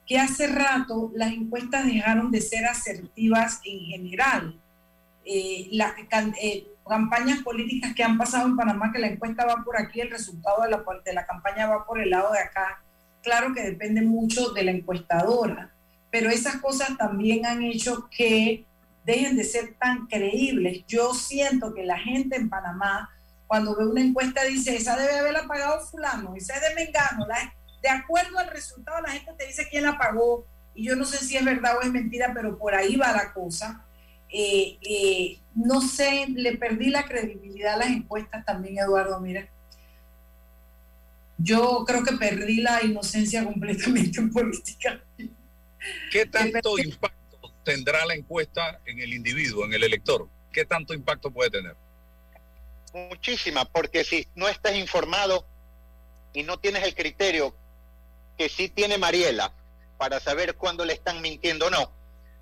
[0.08, 4.58] que hace rato las encuestas dejaron de ser asertivas en general.
[5.26, 5.70] Eh,
[6.42, 10.12] eh, campañas políticas que han pasado en Panamá, que la encuesta va por aquí, el
[10.12, 12.82] resultado de la, de la campaña va por el lado de acá.
[13.24, 15.74] Claro que depende mucho de la encuestadora,
[16.12, 18.66] pero esas cosas también han hecho que
[19.04, 20.86] dejen de ser tan creíbles.
[20.88, 23.10] Yo siento que la gente en Panamá,
[23.48, 27.26] cuando ve una encuesta, dice, esa debe haberla pagado fulano, esa es de Mengano.
[27.82, 31.18] De acuerdo al resultado, la gente te dice quién la pagó, y yo no sé
[31.18, 33.85] si es verdad o es mentira, pero por ahí va la cosa.
[34.38, 39.48] Eh, eh, no sé, le perdí la credibilidad a las encuestas también, Eduardo, mira.
[41.38, 45.02] Yo creo que perdí la inocencia completamente en política.
[46.12, 50.28] ¿Qué tanto impacto tendrá la encuesta en el individuo, en el elector?
[50.52, 51.78] ¿Qué tanto impacto puede tener?
[52.94, 55.48] Muchísima, porque si no estás informado
[56.34, 57.56] y no tienes el criterio
[58.38, 59.54] que sí tiene Mariela
[59.98, 61.90] para saber cuándo le están mintiendo o no,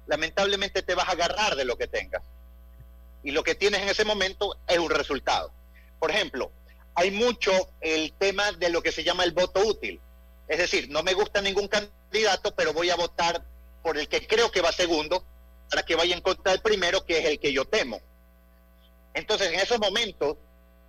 [0.07, 2.21] lamentablemente te vas a agarrar de lo que tengas.
[3.23, 5.51] Y lo que tienes en ese momento es un resultado.
[5.99, 6.51] Por ejemplo,
[6.95, 10.01] hay mucho el tema de lo que se llama el voto útil.
[10.47, 13.43] Es decir, no me gusta ningún candidato, pero voy a votar
[13.81, 15.25] por el que creo que va segundo
[15.69, 18.01] para que vaya en contra del primero, que es el que yo temo.
[19.13, 20.37] Entonces, en esos momentos,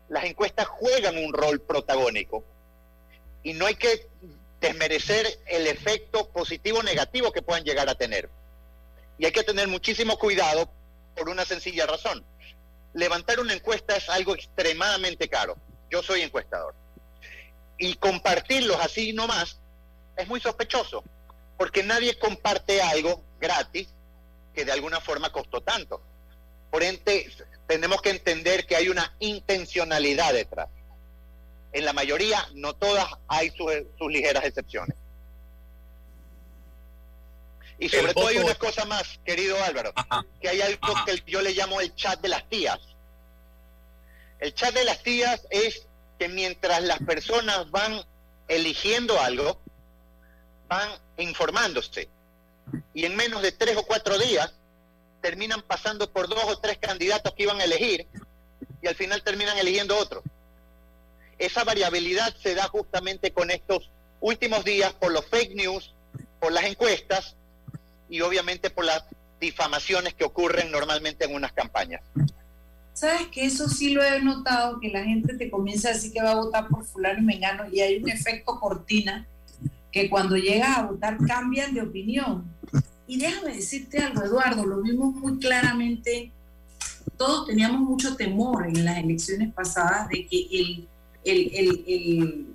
[0.08, 2.44] las encuestas juegan un rol protagónico
[3.42, 4.08] y no hay que
[4.60, 8.28] desmerecer el efecto positivo o negativo que puedan llegar a tener.
[9.18, 10.70] Y hay que tener muchísimo cuidado
[11.16, 12.24] por una sencilla razón.
[12.92, 15.56] Levantar una encuesta es algo extremadamente caro.
[15.90, 16.74] Yo soy encuestador.
[17.78, 19.58] Y compartirlos así nomás
[20.16, 21.02] es muy sospechoso,
[21.56, 23.88] porque nadie comparte algo gratis
[24.54, 26.00] que de alguna forma costó tanto.
[26.70, 27.30] Por ende,
[27.66, 30.68] tenemos que entender que hay una intencionalidad detrás.
[31.72, 34.96] En la mayoría, no todas, hay sus, sus ligeras excepciones.
[37.78, 39.92] Y sobre El todo hay una cosa más, querido Álvaro,
[40.40, 42.78] que hay algo que yo le llamo el chat de las tías.
[44.38, 45.86] El chat de las tías es
[46.18, 48.04] que mientras las personas van
[48.48, 49.60] eligiendo algo,
[50.68, 52.08] van informándose.
[52.94, 54.52] Y en menos de tres o cuatro días
[55.20, 58.06] terminan pasando por dos o tres candidatos que iban a elegir
[58.82, 60.22] y al final terminan eligiendo otro.
[61.38, 65.94] Esa variabilidad se da justamente con estos últimos días por los fake news,
[66.40, 67.36] por las encuestas
[68.08, 69.04] y obviamente por las
[69.40, 72.02] difamaciones que ocurren normalmente en unas campañas.
[72.92, 76.22] Sabes que eso sí lo he notado, que la gente te comienza a decir que
[76.22, 79.26] va a votar por fulano y mengano y hay un efecto cortina
[79.90, 82.44] que cuando llegas a votar cambian de opinión.
[83.06, 86.30] Y déjame decirte algo, Eduardo, lo vimos muy claramente,
[87.16, 90.88] todos teníamos mucho temor en las elecciones pasadas de que el,
[91.24, 92.46] el, el- el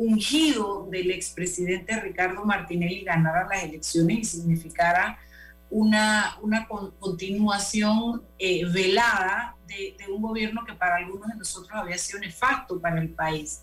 [0.00, 5.18] ungido del expresidente Ricardo Martinelli ganara las elecciones y significara
[5.68, 11.70] una, una con- continuación eh, velada de, de un gobierno que para algunos de nosotros
[11.74, 13.62] había sido nefasto para el país.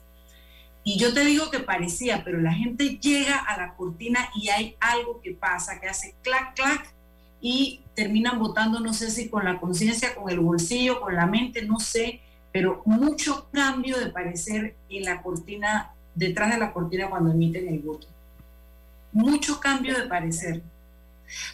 [0.84, 4.76] Y yo te digo que parecía, pero la gente llega a la cortina y hay
[4.80, 6.94] algo que pasa, que hace clac, clac,
[7.42, 11.64] y terminan votando, no sé si con la conciencia, con el bolsillo, con la mente,
[11.64, 12.22] no sé,
[12.54, 17.80] pero mucho cambio de parecer en la cortina, detrás de la cortina cuando emiten el
[17.80, 18.08] voto.
[19.12, 20.62] Mucho cambio de parecer.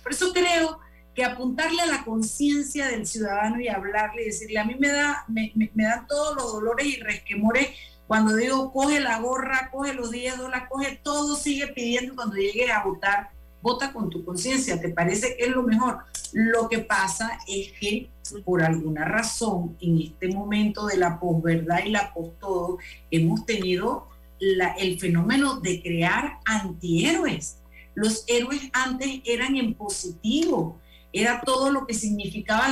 [0.02, 0.80] Por eso creo
[1.14, 5.24] que apuntarle a la conciencia del ciudadano y hablarle y decirle, a mí me, da,
[5.28, 7.70] me, me- me dan todos los dolores y resquemores
[8.08, 12.70] cuando digo, coge la gorra, coge los 10 dólares, coge todo, sigue pidiendo cuando llegues
[12.72, 13.30] a votar,
[13.62, 16.00] vota con tu conciencia, ¿te parece que es lo mejor?
[16.34, 18.10] Lo que pasa es que
[18.44, 22.78] por alguna razón en este momento de la posverdad y la post-todo
[23.12, 24.08] hemos tenido
[24.40, 27.60] el fenómeno de crear antihéroes.
[27.96, 30.80] Los héroes antes eran en positivo,
[31.12, 32.68] era todo lo que significaba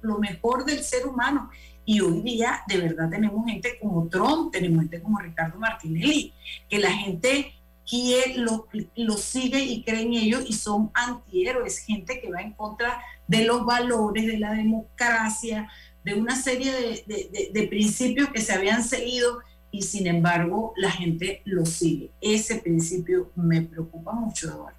[0.00, 1.50] lo mejor del ser humano.
[1.84, 6.32] Y hoy día de verdad tenemos gente como Trump, tenemos gente como Ricardo Martinelli,
[6.70, 7.52] que la gente
[7.88, 12.52] quiere, lo, lo sigue y cree en ellos y son antihéroes, gente que va en
[12.52, 15.68] contra de los valores, de la democracia,
[16.04, 19.40] de una serie de- de principios que se habían seguido
[19.72, 22.10] y sin embargo la gente lo sigue.
[22.20, 24.78] Ese principio me preocupa mucho, Eduardo.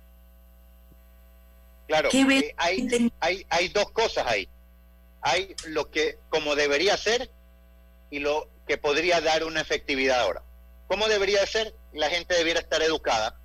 [1.88, 4.48] Claro, ¿Qué ve- eh, hay, hay, hay dos cosas ahí.
[5.22, 7.30] Hay lo que como debería ser
[8.10, 10.44] y lo que podría dar una efectividad ahora.
[10.88, 11.74] ¿Cómo debería ser?
[11.92, 13.38] La gente debiera estar educada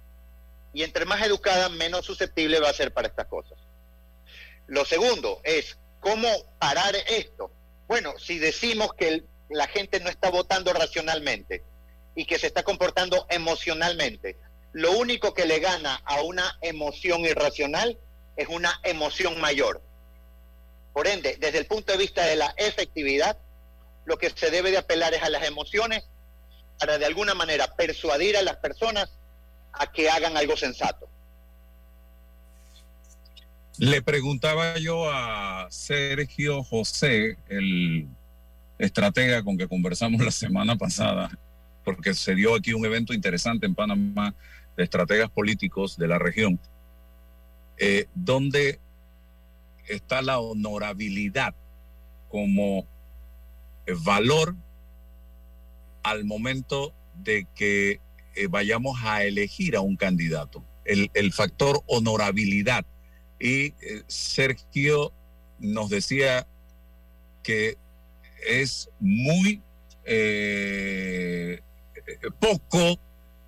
[0.72, 3.58] y entre más educada, menos susceptible va a ser para estas cosas.
[4.66, 6.28] Lo segundo es cómo
[6.58, 7.50] parar esto.
[7.88, 11.62] Bueno, si decimos que el- la gente no está votando racionalmente
[12.14, 14.36] y que se está comportando emocionalmente,
[14.72, 17.98] lo único que le gana a una emoción irracional
[18.36, 19.82] es una emoción mayor.
[20.92, 23.38] Por ende, desde el punto de vista de la efectividad,
[24.04, 26.04] lo que se debe de apelar es a las emociones
[26.78, 29.10] para de alguna manera persuadir a las personas
[29.72, 31.08] a que hagan algo sensato.
[33.78, 38.08] Le preguntaba yo a Sergio José, el
[38.78, 41.36] estratega con que conversamos la semana pasada,
[41.84, 44.34] porque se dio aquí un evento interesante en Panamá
[44.76, 46.60] de estrategas políticos de la región,
[47.78, 48.80] eh, donde
[49.88, 51.54] está la honorabilidad
[52.28, 52.86] como
[53.86, 54.54] eh, valor
[56.02, 58.00] al momento de que
[58.34, 62.84] eh, vayamos a elegir a un candidato, el, el factor honorabilidad.
[63.40, 63.74] Y
[64.08, 65.12] Sergio
[65.60, 66.46] nos decía
[67.42, 67.78] que
[68.46, 69.62] es muy
[70.04, 71.60] eh,
[72.38, 72.98] poco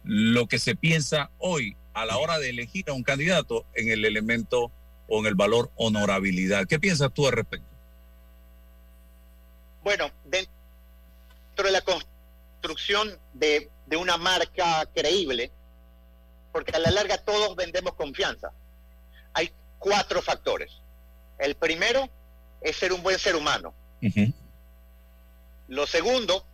[0.04, 4.04] lo que se piensa hoy a la hora de elegir a un candidato en el
[4.04, 4.70] elemento
[5.08, 6.66] o en el valor honorabilidad.
[6.66, 7.66] ¿Qué piensas tú al respecto?
[9.82, 10.50] Bueno, dentro
[11.56, 15.50] de la construcción de, de una marca creíble,
[16.52, 18.52] porque a la larga todos vendemos confianza,
[19.32, 20.70] hay cuatro factores.
[21.38, 22.08] El primero
[22.60, 23.74] es ser un buen ser humano.
[25.70, 26.44] Lo segundo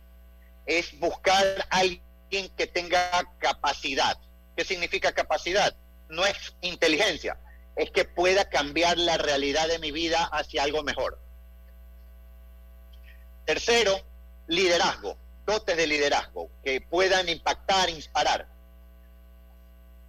[0.67, 3.09] es buscar a alguien que tenga
[3.39, 4.15] capacidad.
[4.55, 5.75] ¿Qué significa capacidad?
[6.07, 7.39] No es inteligencia,
[7.75, 11.19] es que pueda cambiar la realidad de mi vida hacia algo mejor.
[13.45, 13.99] Tercero,
[14.45, 18.47] liderazgo, dotes de liderazgo que puedan impactar, inspirar.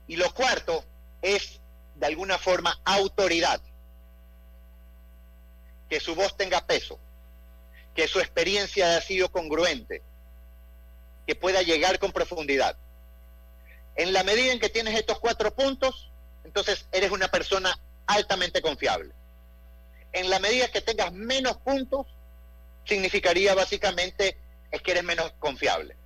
[0.06, 0.84] Y lo cuarto
[1.22, 1.62] es,
[1.94, 3.62] de alguna forma, autoridad.
[5.88, 7.00] Que su voz tenga peso,
[7.98, 10.02] que su experiencia haya sido congruente,
[11.26, 12.76] que pueda llegar con profundidad.
[13.96, 16.08] En la medida en que tienes estos cuatro puntos,
[16.44, 17.76] entonces eres una persona
[18.06, 19.12] altamente confiable.
[20.12, 22.06] En la medida que tengas menos puntos,
[22.84, 24.38] significaría básicamente
[24.70, 25.96] es que eres menos confiable.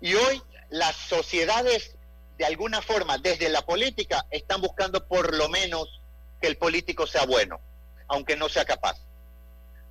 [0.00, 1.94] Y hoy las sociedades,
[2.38, 6.00] de alguna forma, desde la política, están buscando por lo menos
[6.40, 7.60] que el político sea bueno,
[8.08, 8.96] aunque no sea capaz.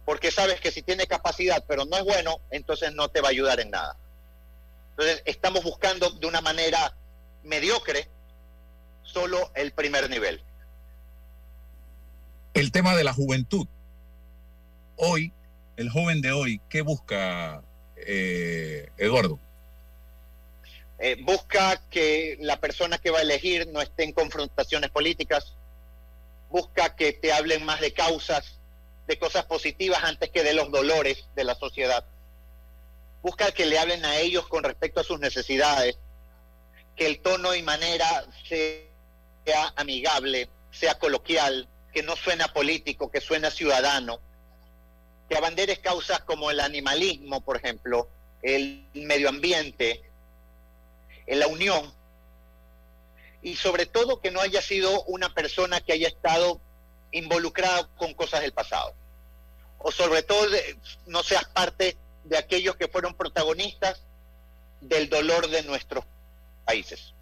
[0.10, 3.30] Porque sabes que si tiene capacidad pero no es bueno, entonces no te va a
[3.30, 3.96] ayudar en nada.
[4.90, 6.98] Entonces estamos buscando de una manera
[7.44, 8.10] mediocre
[9.04, 10.44] solo el primer nivel.
[12.56, 13.68] El tema de la juventud.
[14.96, 15.32] Hoy,
[15.78, 17.62] el joven de hoy, ¿qué busca
[17.96, 19.40] eh, Eduardo?
[20.98, 25.56] Eh, busca que la persona que va a elegir no esté en confrontaciones políticas,
[26.50, 28.59] busca que te hablen más de causas,
[29.10, 32.06] de cosas positivas antes que de los dolores de la sociedad.
[33.24, 35.98] Busca que le hablen a ellos con respecto a sus necesidades,
[36.96, 43.50] que el tono y manera sea amigable, sea coloquial, que no suena político, que suena
[43.50, 44.20] ciudadano,
[45.28, 48.08] que abanderes causas como el animalismo, por ejemplo,
[48.44, 50.04] el medio ambiente,
[51.26, 51.92] en la unión,
[53.42, 56.62] y sobre todo que no haya sido una persona que haya estado
[57.12, 58.94] involucrada con cosas del pasado.
[59.80, 64.04] O sobre todo de- no seas parte de aquellos que fueron protagonistas
[64.82, 66.06] del dolor de nuestros
[66.66, 67.14] países.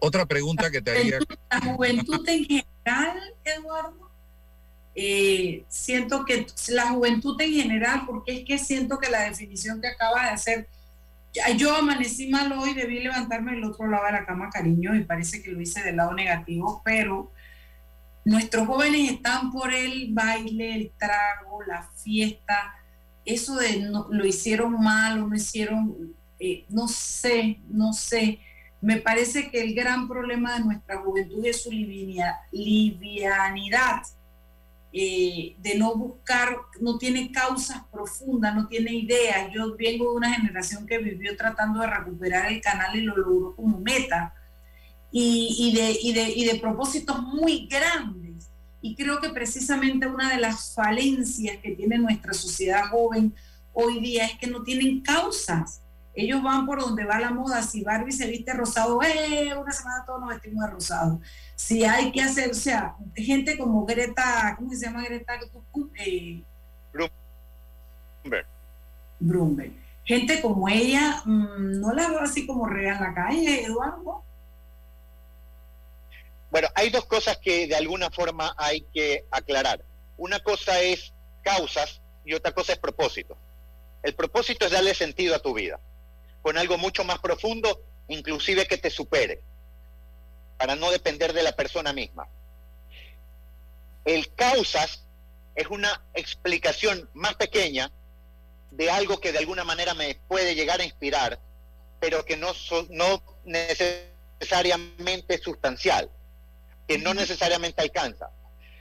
[0.00, 1.18] Otra pregunta que te haría.
[1.50, 4.10] La juventud en general, Eduardo,
[4.94, 9.88] eh, siento que la juventud en general, porque es que siento que la definición que
[9.88, 10.68] acaba de hacer,
[11.56, 15.42] yo amanecí mal hoy, debí levantarme del otro lado de la cama, cariño, y parece
[15.42, 17.32] que lo hice del lado negativo, pero
[18.28, 22.74] nuestros jóvenes están por el baile, el trago, la fiesta,
[23.24, 28.38] eso de no- lo hicieron mal o no hicieron, eh, no sé, no sé.
[28.80, 31.70] Me parece que el gran problema de nuestra juventud es su
[32.52, 34.02] livianidad,
[34.92, 39.50] eh, de no buscar, no tiene causas profundas, no tiene ideas.
[39.54, 43.54] Yo vengo de una generación que vivió tratando de recuperar el canal y lo logró
[43.56, 44.34] como meta,
[45.10, 48.48] y, y de, y, de, y de propósitos muy grandes.
[48.80, 53.34] Y creo que precisamente una de las falencias que tiene nuestra sociedad joven
[53.72, 55.80] hoy día es que no tienen causas.
[56.14, 57.62] ellos van por donde va la moda.
[57.62, 59.54] Si Barbie se viste rosado, ¡eh!
[59.56, 61.20] Una semana todos nos vestimos de rosado.
[61.54, 65.34] Si hay que hacer, o sea, gente como Greta, ¿cómo se llama Greta?
[66.04, 66.42] Eh,
[66.92, 68.46] Bloomberg.
[69.20, 69.72] Brumberg.
[70.04, 74.24] Gente como ella, mm, no la veo así como real en la calle, Eduardo.
[76.50, 79.84] Bueno, hay dos cosas que de alguna forma hay que aclarar.
[80.16, 83.36] Una cosa es causas y otra cosa es propósito.
[84.02, 85.78] El propósito es darle sentido a tu vida,
[86.42, 89.42] con algo mucho más profundo, inclusive que te supere,
[90.56, 92.28] para no depender de la persona misma.
[94.04, 95.04] El causas
[95.54, 97.90] es una explicación más pequeña
[98.70, 101.38] de algo que de alguna manera me puede llegar a inspirar,
[102.00, 106.10] pero que no, so- no necesariamente es sustancial,
[106.88, 108.30] que no necesariamente alcanza.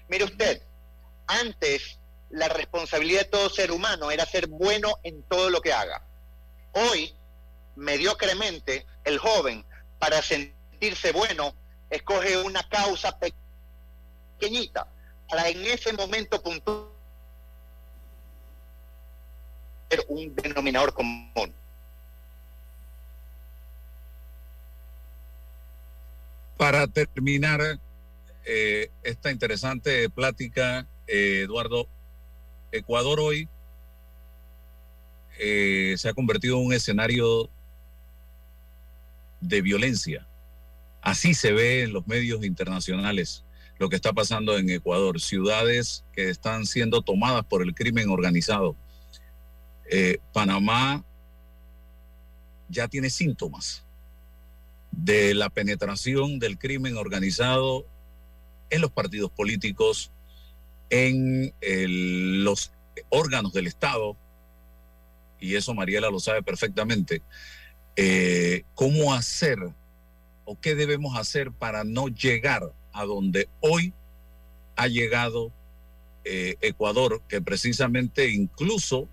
[0.07, 0.61] Mire usted,
[1.27, 1.99] antes
[2.29, 6.01] la responsabilidad de todo ser humano era ser bueno en todo lo que haga.
[6.71, 7.13] Hoy,
[7.75, 9.65] mediocremente, el joven,
[9.99, 11.53] para sentirse bueno,
[11.89, 13.33] escoge una causa pe-
[14.39, 14.87] pequeñita,
[15.29, 16.87] para en ese momento puntual
[20.09, 21.53] un denominador común.
[26.57, 27.79] Para terminar
[28.49, 31.89] eh, esta interesante plática, eh, Eduardo,
[32.71, 33.49] Ecuador hoy
[35.37, 37.49] eh, se ha convertido en un escenario
[39.41, 40.29] de violencia.
[41.01, 43.43] Así se ve en los medios internacionales
[43.79, 45.19] lo que está pasando en Ecuador.
[45.19, 48.77] Ciudades que están siendo tomadas por el crimen organizado.
[50.33, 51.03] Panamá
[52.69, 53.85] ya tiene síntomas
[54.91, 57.85] de la penetración del crimen organizado
[58.69, 60.11] en los partidos políticos,
[60.89, 61.53] en
[62.43, 62.71] los
[63.09, 64.15] órganos del Estado,
[65.39, 67.21] y eso Mariela lo sabe perfectamente,
[67.95, 69.57] eh, cómo hacer
[70.45, 73.93] o qué debemos hacer para no llegar a donde hoy
[74.75, 75.51] ha llegado
[76.23, 79.07] eh, Ecuador, que precisamente incluso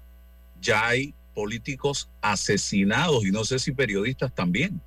[0.60, 4.80] ya hay políticos asesinados y no sé si periodistas también.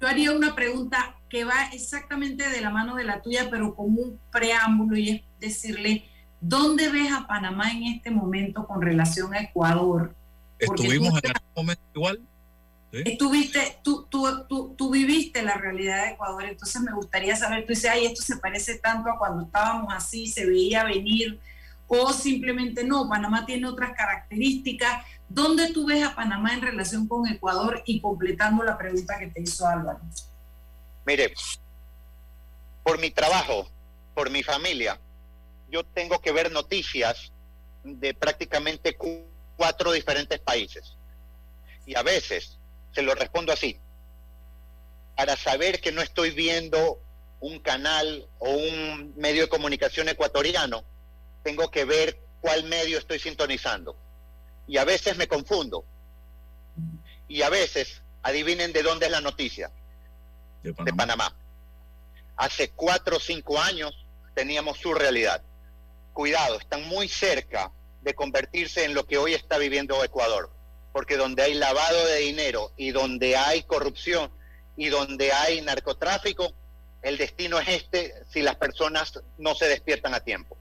[0.00, 4.00] Yo haría una pregunta que va exactamente de la mano de la tuya, pero como
[4.02, 6.04] un preámbulo y es decirle,
[6.40, 10.14] ¿dónde ves a Panamá en este momento con relación a Ecuador?
[10.64, 12.20] Porque Estuvimos tú- en algún momento igual.
[12.92, 13.02] ¿sí?
[13.04, 17.70] Estuviste, tú, tú, tú, tú viviste la realidad de Ecuador, entonces me gustaría saber, tú
[17.72, 21.40] dices, ay, esto se parece tanto a cuando estábamos así, se veía venir,
[21.88, 25.04] o simplemente no, Panamá tiene otras características.
[25.28, 27.82] ¿Dónde tú ves a Panamá en relación con Ecuador?
[27.86, 29.98] Y completando la pregunta que te hizo Álvaro.
[31.06, 31.34] Mire,
[32.82, 33.68] por mi trabajo,
[34.14, 34.98] por mi familia,
[35.68, 37.32] yo tengo que ver noticias
[37.82, 39.26] de prácticamente cu-
[39.56, 40.96] cuatro diferentes países.
[41.86, 42.58] Y a veces
[42.92, 43.78] se lo respondo así.
[45.16, 47.00] Para saber que no estoy viendo
[47.40, 50.84] un canal o un medio de comunicación ecuatoriano,
[51.42, 53.96] tengo que ver cuál medio estoy sintonizando.
[54.66, 55.84] Y a veces me confundo.
[57.28, 59.70] Y a veces, adivinen de dónde es la noticia
[60.64, 61.36] de Panamá.
[62.36, 65.42] Hace cuatro o cinco años teníamos su realidad.
[66.12, 67.70] Cuidado, están muy cerca
[68.02, 70.50] de convertirse en lo que hoy está viviendo Ecuador,
[70.92, 74.30] porque donde hay lavado de dinero y donde hay corrupción
[74.76, 76.52] y donde hay narcotráfico,
[77.02, 80.56] el destino es este si las personas no se despiertan a tiempo.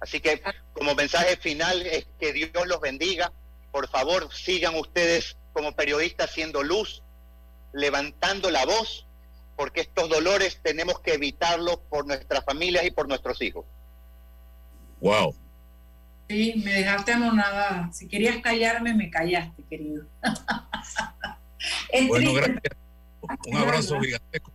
[0.00, 3.32] Así que como mensaje final es que Dios los bendiga.
[3.70, 7.02] Por favor, sigan ustedes como periodistas siendo luz,
[7.72, 9.06] levantando la voz,
[9.56, 13.64] porque estos dolores tenemos que evitarlos por nuestras familias y por nuestros hijos.
[15.00, 15.34] Wow.
[16.28, 17.90] Sí, me dejaste anonadada.
[17.92, 20.06] Si querías callarme, me callaste, querido.
[22.08, 22.60] Bueno, triste.
[22.62, 23.46] gracias.
[23.46, 24.50] Un abrazo gigantesco.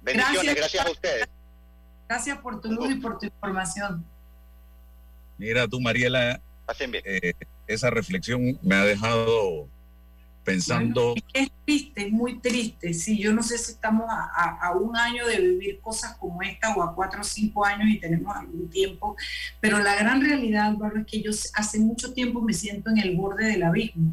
[0.00, 0.56] Bendiciones, Gracias.
[0.56, 1.28] gracias, a ustedes.
[2.08, 4.04] Gracias por tu luz y por tu información.
[5.36, 6.40] Mira tú, Mariela,
[6.88, 7.02] bien.
[7.04, 7.34] eh,
[7.66, 9.68] esa reflexión me ha dejado
[10.44, 11.14] pensando.
[11.32, 12.92] Es triste, es muy triste.
[12.94, 16.42] Sí, yo no sé si estamos a, a- a un año de vivir cosas como
[16.42, 19.16] esta o a cuatro o cinco años y tenemos algún tiempo,
[19.60, 23.16] pero la gran realidad, Álvaro, es que yo hace mucho tiempo me siento en el
[23.16, 24.12] borde del abismo.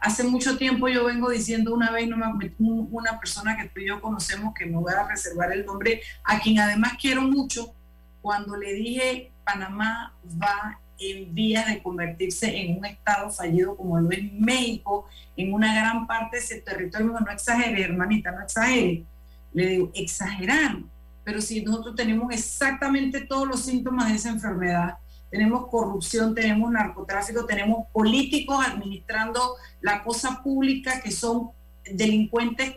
[0.00, 3.80] Hace mucho tiempo yo vengo diciendo una vez, no me- un- una persona que tú
[3.80, 7.72] y yo conocemos, que me voy a reservar el nombre, a quien además quiero mucho,
[8.20, 10.78] cuando le dije Panamá va
[11.10, 16.06] en vías de convertirse en un estado fallido como lo es México, en una gran
[16.06, 19.04] parte de ese territorio, no exagere, hermanita, no exagere.
[19.52, 20.78] Le digo, exagerar,
[21.24, 24.98] pero si nosotros tenemos exactamente todos los síntomas de esa enfermedad,
[25.30, 31.50] tenemos corrupción, tenemos narcotráfico, tenemos políticos administrando la cosa pública que son
[31.84, 32.74] delincuentes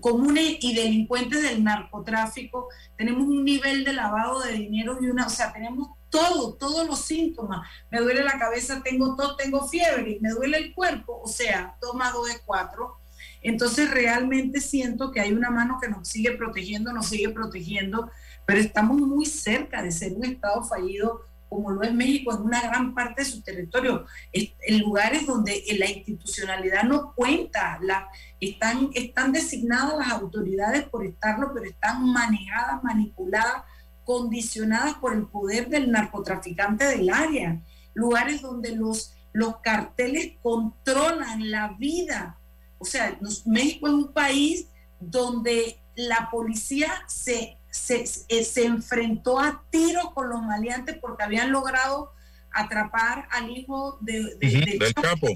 [0.00, 5.30] comunes y delincuentes del narcotráfico, tenemos un nivel de lavado de dinero y una, o
[5.30, 7.68] sea, tenemos todo, todos los síntomas.
[7.90, 12.12] Me duele la cabeza, tengo tos, tengo fiebre, me duele el cuerpo, o sea, toma
[12.12, 12.98] dos de cuatro.
[13.42, 18.10] Entonces realmente siento que hay una mano que nos sigue protegiendo, nos sigue protegiendo,
[18.46, 22.62] pero estamos muy cerca de ser un Estado fallido como lo es México en una
[22.62, 28.08] gran parte de su territorio, en lugares donde la institucionalidad no cuenta, la,
[28.40, 33.62] están, están designadas las autoridades por estarlo, pero están manejadas, manipuladas,
[34.04, 37.60] condicionadas por el poder del narcotraficante del área,
[37.94, 42.38] lugares donde los, los carteles controlan la vida.
[42.78, 44.68] O sea, México es un país
[45.00, 52.12] donde la policía se se, se, enfrentó a tiros con los maleantes porque habían logrado
[52.52, 55.26] atrapar al hijo de, del capo.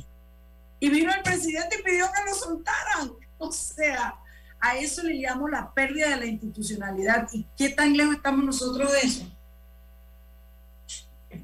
[0.79, 3.11] Y vino el presidente y pidió que lo soltaran.
[3.39, 4.15] O sea,
[4.61, 7.29] a eso le llamo la pérdida de la institucionalidad.
[7.33, 9.31] ¿Y qué tan lejos estamos nosotros de eso?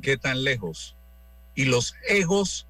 [0.03, 0.97] ¿Qué tan lejos?
[1.55, 2.67] Y los egos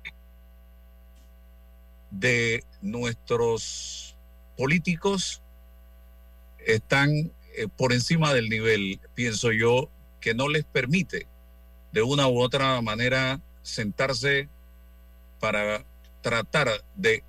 [2.10, 4.16] de nuestros
[4.56, 5.42] políticos
[6.66, 7.10] están
[7.56, 9.90] eh, por encima del nivel, pienso yo,
[10.20, 11.26] que no les permite
[11.92, 14.48] de una u otra manera sentarse
[15.38, 15.84] para
[16.22, 17.22] tratar de,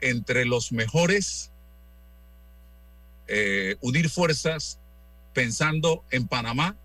[0.00, 1.51] entre los mejores,
[3.34, 4.78] eh, unir fuerzas
[5.32, 6.76] pensando en Panamá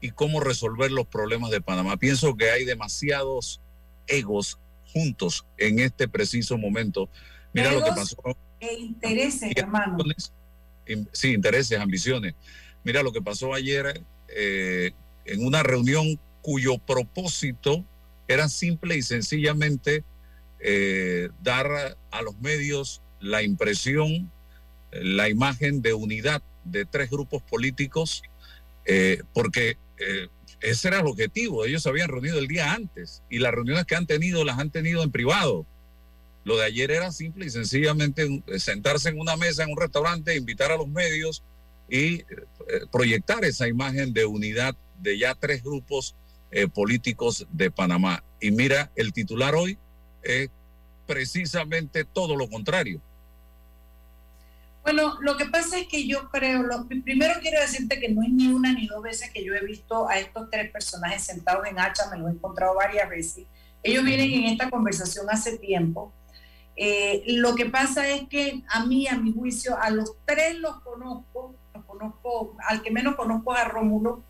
[0.00, 1.98] y cómo resolver los problemas de Panamá.
[1.98, 3.60] Pienso que hay demasiados
[4.06, 4.58] egos
[4.94, 7.10] juntos en este preciso momento.
[7.52, 8.16] Mira lo que pasó.
[8.60, 9.98] E intereses, hermano
[11.12, 12.34] sí, intereses, ambiciones.
[12.82, 14.92] Mira lo que pasó ayer eh,
[15.26, 17.84] en una reunión cuyo propósito
[18.26, 20.02] era simple y sencillamente
[20.60, 24.32] eh, dar a los medios la impresión,
[25.02, 28.22] la imagen de unidad de tres grupos políticos,
[28.86, 29.76] eh, porque
[30.60, 31.64] ese era el objetivo.
[31.64, 34.70] Ellos se habían reunido el día antes y las reuniones que han tenido las han
[34.70, 35.66] tenido en privado.
[36.44, 40.36] Lo de ayer era simple y sencillamente eh, sentarse en una mesa en un restaurante,
[40.36, 41.42] invitar a los medios
[41.88, 42.24] y eh,
[42.92, 46.14] proyectar esa imagen de unidad de ya tres grupos
[46.50, 48.22] eh, políticos de Panamá.
[48.40, 49.78] Y mira, el titular hoy
[50.22, 50.50] es
[51.06, 53.00] precisamente todo lo contrario.
[54.84, 58.30] Bueno, lo que pasa es que yo creo, lo, primero quiero decirte que no es
[58.30, 61.80] ni una ni dos veces que yo he visto a estos tres personajes sentados en
[61.80, 63.46] hacha, me lo he encontrado varias veces.
[63.82, 66.12] Ellos vienen en esta conversación hace tiempo.
[66.76, 70.80] Eh, lo que pasa es que a mí, a mi juicio, a los tres los
[70.80, 74.22] conozco, los conozco, al que menos conozco es a Rómulo,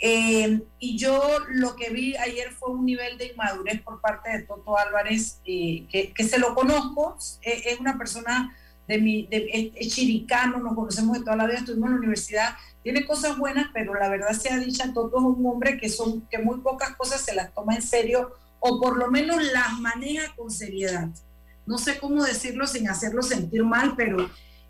[0.00, 4.42] eh, y yo lo que vi ayer fue un nivel de inmadurez por parte de
[4.42, 8.56] Toto Álvarez, eh, que, se lo conozco, es, una persona
[8.88, 12.56] de mi, de, es, chiricano, nos conocemos de toda la vida, estuvimos en la universidad,
[12.82, 16.38] tiene cosas buenas, pero la verdad sea dicha, Toto es un hombre que, son, que
[16.38, 20.50] muy pocas cosas se las toma en serio, o por lo menos las maneja con
[20.50, 21.08] seriedad.
[21.66, 24.28] No sé cómo decirlo sin hacerlo sentir mal, pero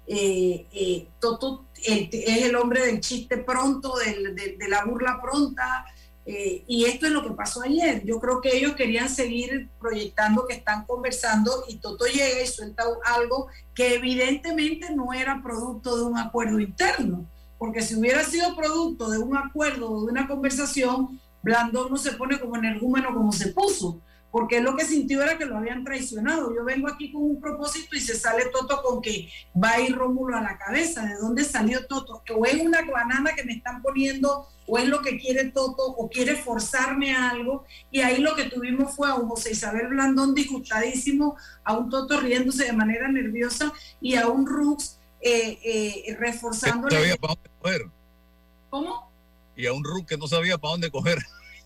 [0.09, 5.87] eh, eh, Toto es el hombre del chiste pronto, de, la burla pronta,
[6.31, 8.05] eh, y esto es lo que pasó ayer.
[8.05, 12.85] Yo creo que ellos querían seguir proyectando que están conversando y Toto llega y suelta
[13.07, 17.25] algo que evidentemente no era producto de un acuerdo interno,
[17.57, 22.13] porque si hubiera sido producto de un acuerdo o de una conversación, Blandón no se
[22.13, 26.55] pone como energúmeno como se puso porque lo que sintió era que lo habían traicionado.
[26.55, 29.29] Yo vengo aquí con un propósito y se sale Toto con que
[29.63, 31.07] va a ir Rómulo a la cabeza.
[31.07, 32.23] ¿De dónde salió Toto?
[32.37, 36.11] O es una banana que me están poniendo, o es lo que quiere Toto, o
[36.11, 37.65] quiere forzarme a algo.
[37.91, 42.21] Y ahí lo que tuvimos fue a un José Isabel Blandón disgustadísimo, a un Toto
[42.21, 46.89] riéndose de manera nerviosa y a un Rux eh, eh, reforzando.
[46.89, 47.83] No sabía para dónde coger.
[48.69, 49.11] ¿Cómo?
[49.57, 51.19] Y a un Rux que no sabía para dónde coger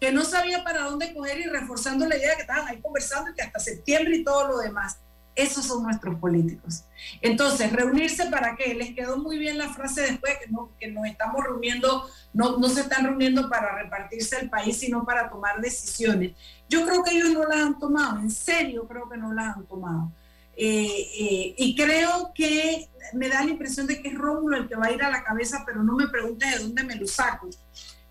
[0.02, 3.30] que no sabía para dónde coger y reforzando la idea de que estaban ahí conversando
[3.30, 4.98] y que hasta septiembre y todo lo demás.
[5.36, 6.82] Esos son nuestros políticos.
[7.20, 8.74] Entonces, reunirse para qué?
[8.74, 12.68] Les quedó muy bien la frase después que, no, que nos estamos reuniendo, no, no
[12.68, 16.32] se están reuniendo para repartirse el país, sino para tomar decisiones.
[16.68, 19.66] Yo creo que ellos no las han tomado, en serio creo que no las han
[19.66, 20.10] tomado.
[20.56, 24.74] Eh, eh, y creo que me da la impresión de que es Rómulo el que
[24.74, 27.48] va a ir a la cabeza, pero no me pregunte de dónde me lo saco.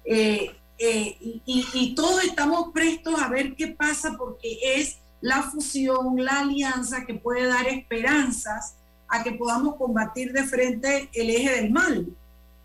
[0.06, 1.16] Eh, eh,
[1.46, 7.14] y, todos estamos prestos a ver qué pasa porque es la fusión, la alianza que
[7.14, 8.78] puede dar esperanzas
[9.08, 12.08] a que podamos combatir de frente el eje del mal.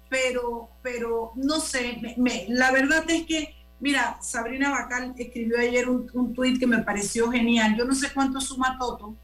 [0.08, 2.00] Pero, pero no sé,
[2.48, 7.30] la verdad es que Mira, Sabrina Bacal escribió ayer un, un tuit que me pareció
[7.30, 7.76] genial.
[7.76, 9.14] Yo no sé cuánto suma Toto,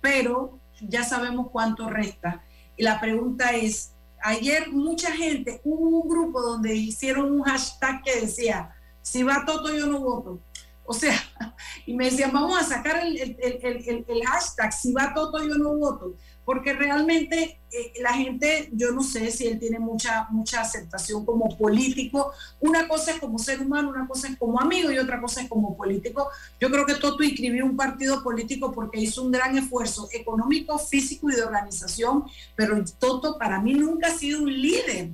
[0.00, 2.42] pero ya sabemos cuánto resta.
[2.76, 3.92] Y la pregunta es,
[4.22, 9.74] ayer mucha gente, hubo un grupo donde hicieron un hashtag que decía, si va Toto
[9.74, 10.40] yo no voto.
[10.84, 11.14] O sea,
[11.86, 15.54] y me decían, vamos a sacar el, el- el- el- hashtag, si va Toto yo
[15.56, 16.14] no voto.
[16.50, 21.56] Porque realmente eh, la gente, yo no sé si él tiene mucha, mucha aceptación como
[21.56, 22.32] político.
[22.58, 25.48] Una cosa es como ser humano, una cosa es como amigo y otra cosa es
[25.48, 26.28] como político.
[26.58, 31.30] Yo creo que Toto inscribió un partido político porque hizo un gran esfuerzo económico, físico
[31.30, 32.24] y de organización,
[32.56, 35.10] pero Toto para mí nunca ha sido un líder.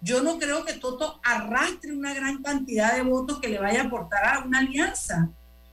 [0.00, 3.84] Yo no creo que Toto arrastre una gran cantidad de votos que le vaya a
[3.84, 5.28] aportar a una alianza.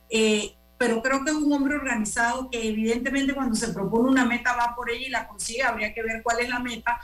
[0.10, 4.56] Eh, pero creo que es un hombre organizado que evidentemente cuando se propone una meta
[4.56, 7.00] va por ella y la consigue, habría que ver cuál es la meta.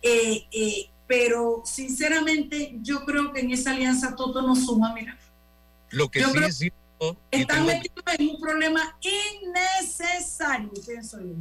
[0.00, 5.18] Eh, eh, pero sinceramente yo creo que en esa alianza Toto no suma, mira.
[5.90, 11.34] Lo que Yo sí es cierto, Están metidos en un problema innecesario, pienso yo.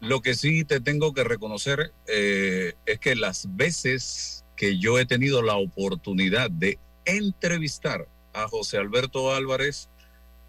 [0.00, 5.04] Lo que sí te tengo que reconocer eh, es que las veces que yo he
[5.04, 9.90] tenido la oportunidad de entrevistar a José Alberto Álvarez,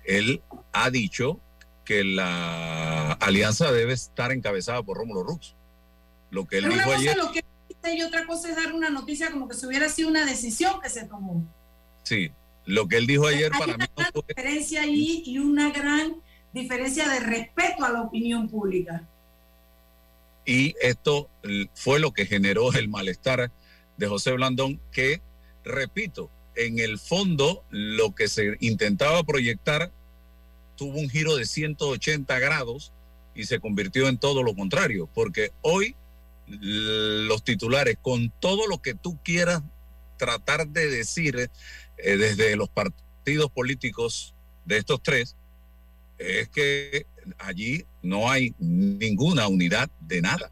[0.07, 0.41] él
[0.73, 1.39] ha dicho
[1.85, 5.55] que la alianza debe estar encabezada por Rómulo Rux.
[6.31, 8.55] Lo que él Pero una dijo cosa ayer, lo que dice y otra cosa es
[8.55, 11.45] dar una noticia como que si hubiera sido una decisión que se tomó.
[12.03, 12.31] sí,
[12.65, 15.37] lo que él dijo ayer Hay para una mí no gran fue diferencia ahí y
[15.39, 16.15] una gran
[16.51, 19.07] diferencia de respeto a la opinión pública.
[20.45, 21.29] y esto
[21.73, 23.51] fue lo que generó el malestar
[23.97, 25.21] de José Blandón, que,
[25.63, 29.91] repito, en el fondo lo que se intentaba proyectar
[30.77, 32.93] tuvo un giro de 180 grados
[33.35, 35.95] y se convirtió en todo lo contrario, porque hoy
[36.47, 39.61] los titulares, con todo lo que tú quieras
[40.17, 41.37] tratar de decir
[41.97, 44.33] eh, desde los partidos políticos
[44.65, 45.35] de estos tres,
[46.17, 47.05] es que
[47.37, 50.51] allí no hay ninguna unidad de nada.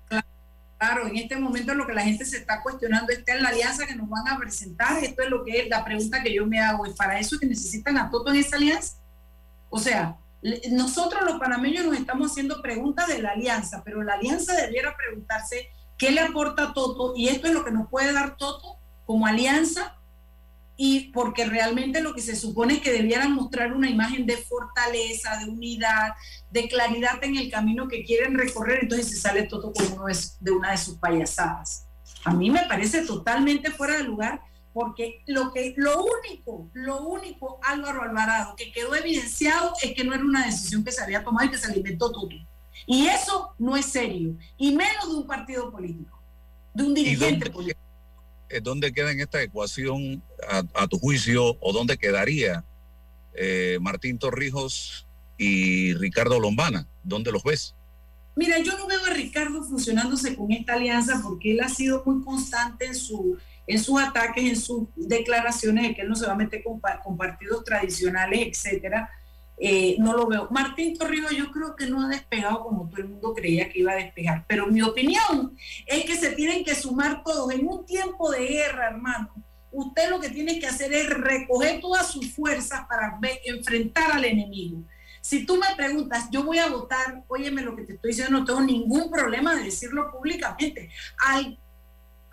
[0.77, 3.87] Claro, en este momento lo que la gente se está cuestionando esta es la alianza
[3.87, 5.03] que nos van a presentar.
[5.03, 6.85] Esto es lo que es la pregunta que yo me hago.
[6.85, 8.97] ¿Es para eso que necesitan a Toto en esa alianza?
[9.69, 10.17] O sea,
[10.71, 15.69] nosotros los panameños nos estamos haciendo preguntas de la alianza, pero la alianza debiera preguntarse
[15.97, 19.95] qué le aporta Toto y esto es lo que nos puede dar Toto como alianza
[20.77, 25.37] y porque realmente lo que se supone es que debieran mostrar una imagen de fortaleza,
[25.37, 26.13] de unidad,
[26.51, 30.17] de claridad en el camino que quieren recorrer, entonces se sale Toto con uno de,
[30.41, 31.85] de una de sus payasadas.
[32.25, 34.41] A mí me parece totalmente fuera de lugar
[34.75, 40.13] porque lo que lo único, lo único Álvaro Alvarado que quedó evidenciado es que no
[40.13, 42.35] era una decisión que se había tomado y que se le inventó Toto.
[42.85, 46.21] Y eso no es serio, y menos de un partido político,
[46.73, 47.79] de un dirigente político.
[48.49, 52.65] eh, ¿dónde queda en esta ecuación, a, a tu juicio, o dónde quedaría
[53.33, 55.07] eh, Martín Torrijos
[55.37, 56.85] y Ricardo Lombana?
[57.01, 57.73] ¿Dónde los ves?
[58.35, 62.21] Mira, yo no veo a Ricardo funcionándose con esta alianza porque él ha sido muy
[62.25, 63.37] constante en, su,
[63.67, 66.79] en sus ataques, en sus declaraciones de que él no se va a meter con,
[67.03, 69.09] con partidos tradicionales, etcétera.
[69.57, 70.47] Eh, no lo veo.
[70.51, 73.93] Martín Torrijos yo creo que no ha despegado como todo el mundo creía que iba
[73.93, 75.55] a despegar, pero mi opinión
[75.85, 79.33] es que se tienen que sumar todos en un tiempo de guerra, hermano.
[79.71, 84.83] Usted lo que tiene que hacer es recoger todas sus fuerzas para enfrentar al enemigo.
[85.21, 88.45] Si tú me preguntas, yo voy a votar, óyeme lo que te estoy diciendo, no
[88.45, 90.89] tengo ningún problema de decirlo públicamente.
[91.17, 91.57] Al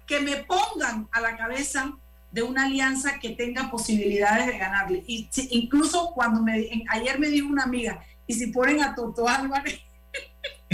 [0.07, 1.93] que me pongan a la cabeza
[2.31, 5.05] de una alianza que tenga posibilidades de ganarle.
[5.07, 9.29] Y incluso cuando me, en- ayer me dijo una amiga, y si ponen a Toto
[9.29, 9.81] Álvarez,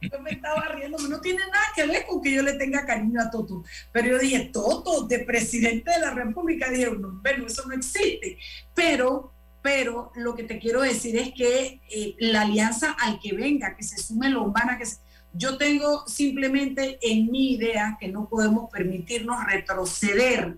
[0.00, 3.20] yo me estaba riendo, no tiene nada que ver con que yo le tenga cariño
[3.20, 3.62] a Toto.
[3.92, 8.38] Pero yo dije, Toto, de presidente de la República, dije, no, bueno, eso no existe.
[8.74, 9.32] Pero,
[9.62, 13.84] pero lo que te quiero decir es que eh, la alianza al que venga, que
[13.84, 14.98] se sume Lombana, que se-
[15.32, 20.56] yo tengo simplemente en mi idea que no podemos permitirnos retroceder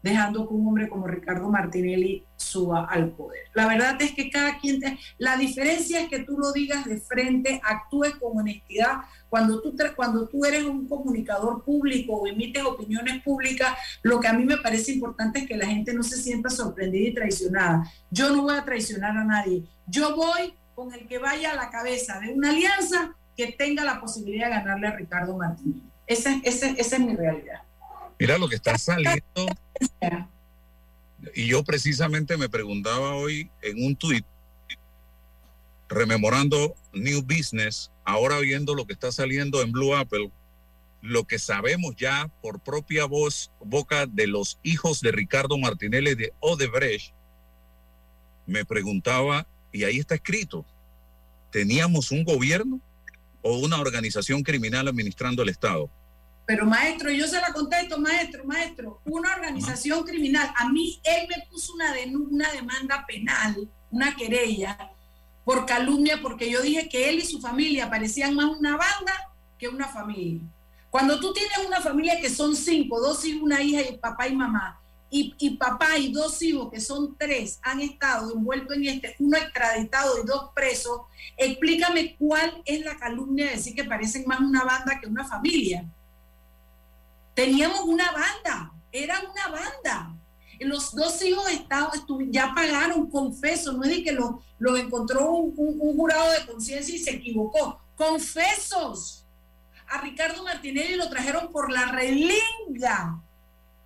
[0.00, 3.42] dejando que un hombre como Ricardo Martinelli suba al poder.
[3.52, 6.98] La verdad es que cada quien, te- la diferencia es que tú lo digas de
[7.00, 8.98] frente, actúes con honestidad.
[9.28, 14.32] Cuando tú, cuando tú eres un comunicador público o emites opiniones públicas, lo que a
[14.32, 17.90] mí me parece importante es que la gente no se sienta sorprendida y traicionada.
[18.10, 19.64] Yo no voy a traicionar a nadie.
[19.88, 24.00] Yo voy con el que vaya a la cabeza de una alianza que tenga la
[24.00, 25.38] posibilidad de ganarle a Ricardo.
[26.08, 27.62] Esa, esa- esa es mi realidad.
[28.18, 29.22] Mira lo que está saliendo.
[31.34, 34.24] Y yo precisamente me preguntaba hoy en un tuit,
[35.88, 40.30] rememorando New Business, ahora viendo lo que está saliendo en Blue Apple,
[41.02, 46.32] lo que sabemos ya por propia voz, boca de los hijos de Ricardo Martinelli de
[46.38, 47.12] Odebrecht,
[48.46, 50.64] me preguntaba, y ahí está escrito,
[51.50, 52.80] ¿teníamos un gobierno
[53.48, 55.90] o una organización criminal administrando el Estado?
[56.46, 60.52] Pero maestro, yo se la contesto, maestro, maestro, una organización criminal.
[60.56, 64.90] A mí él me puso una, una demanda penal, una querella
[65.44, 69.12] por calumnia, porque yo dije que él y su familia parecían más una banda
[69.58, 70.42] que una familia.
[70.90, 74.36] Cuando tú tienes una familia que son cinco, dos hijos, una hija y papá y
[74.36, 74.78] mamá,
[75.10, 80.22] y, papá y dos hijos, que son tres, han estado envueltos en este, uno extraditado
[80.22, 81.00] y dos presos,
[81.36, 85.84] explícame cuál es la calumnia de decir que parecen más una banda que una familia.
[87.34, 90.14] Teníamos una banda, era una banda.
[90.60, 91.90] Los dos hijos estaban,
[92.32, 96.44] ya pagaron, confeso, no es de que los lo encontró un, un- un jurado de
[96.46, 97.80] conciencia y se equivocó.
[97.96, 99.24] Confesos.
[99.88, 103.22] A Ricardo Martinelli lo trajeron por la relinga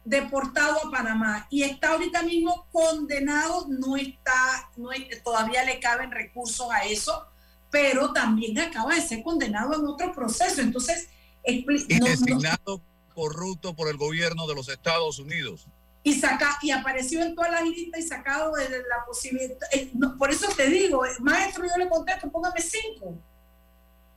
[0.05, 4.90] deportado a Panamá y está ahorita mismo condenado, no está, no
[5.22, 7.26] todavía le caben recursos a eso,
[7.70, 10.61] pero también acaba de ser condenado en otro proceso.
[10.61, 11.09] Entonces,
[11.44, 12.80] Y no- no- designado
[13.14, 15.66] corrupto por el gobierno de los Estados Unidos.
[16.05, 19.57] y saca y apareció en todas las listas y sacado de la posibilidad.
[19.70, 23.14] eh, por eso te digo, eh, maestro, yo le contesto, póngame cinco.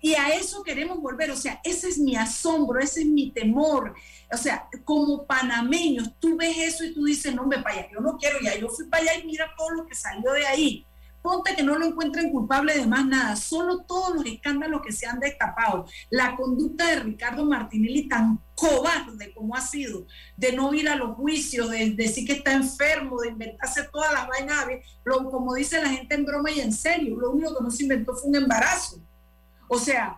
[0.06, 1.32] Y a eso queremos volver.
[1.32, 3.95] O sea, ese es mi asombro, ese es mi temor.
[4.32, 8.01] O sea, como panameños, tú ves eso y tú dices, no, me para allá, yo
[8.01, 8.56] no quiero ya.
[8.56, 10.86] Yo fui para allá y mira todo lo que salió de ahí.
[11.24, 15.08] Ponte que no lo encuentren culpable de más nada, solo todos los escándalos que se
[15.08, 15.88] han destapado.
[16.12, 20.06] La conducta de Ricardo Martinelli tan cobarde como ha sido,
[20.38, 24.28] de no ir a los juicios, de decir que está enfermo, de inventarse todas las
[24.28, 24.68] vainas,
[25.03, 27.82] lo- como dice la gente en broma y en serio, lo único que no se
[27.82, 29.01] inventó fue un embarazo.
[29.68, 30.18] O sea,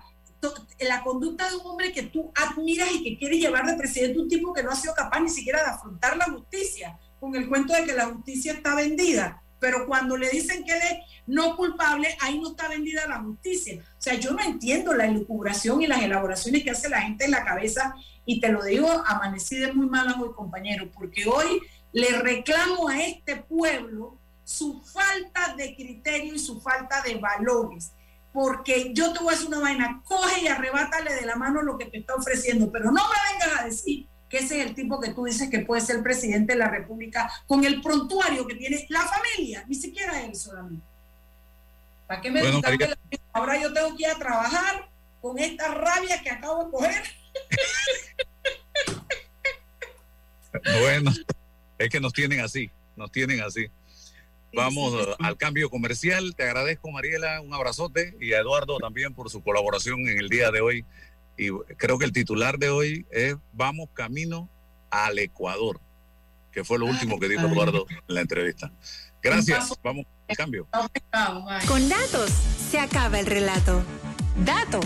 [0.79, 4.29] la conducta de un hombre que tú admiras y que quiere llevar de presidente un
[4.29, 7.73] tipo que no ha sido capaz ni siquiera de afrontar la justicia, con el cuento
[7.73, 9.41] de que la justicia está vendida.
[9.59, 13.81] Pero cuando le dicen que él es no culpable, ahí no está vendida la justicia.
[13.97, 17.31] O sea, yo no entiendo la elucubración y las elaboraciones que hace la gente en
[17.31, 17.95] la cabeza,
[18.25, 21.59] y te lo digo, amanecí de muy malas hoy, compañero, porque hoy
[21.91, 27.91] le reclamo a este pueblo su falta de criterio y su falta de valores
[28.33, 31.77] porque yo te voy a hacer una vaina, coge y arrebátale de la mano lo
[31.77, 34.99] que te está ofreciendo, pero no me vengas a decir que ese es el tipo
[34.99, 38.85] que tú dices que puede ser presidente de la República con el prontuario que tiene
[38.89, 40.85] la familia, ni siquiera él solamente.
[42.07, 42.97] ¿Para qué me Bueno, María- la?
[43.33, 44.89] Ahora yo tengo que ir a trabajar
[45.21, 47.03] con esta rabia que acabo de coger.
[50.81, 51.11] Bueno,
[51.77, 53.67] es que nos tienen así, nos tienen así.
[54.57, 56.33] Vamos al cambio comercial.
[56.35, 60.49] Te agradezco, Mariela, un abrazote y a Eduardo también por su colaboración en el día
[60.49, 60.83] de hoy.
[61.37, 64.49] Y creo que el titular de hoy es Vamos camino
[64.89, 65.79] al Ecuador,
[66.51, 67.45] que fue lo último que dijo.
[67.45, 68.71] Eduardo en la entrevista.
[69.21, 70.67] Gracias, vamos al cambio.
[71.67, 72.31] Con datos
[72.71, 73.83] se acaba el relato.
[74.43, 74.79] Dato.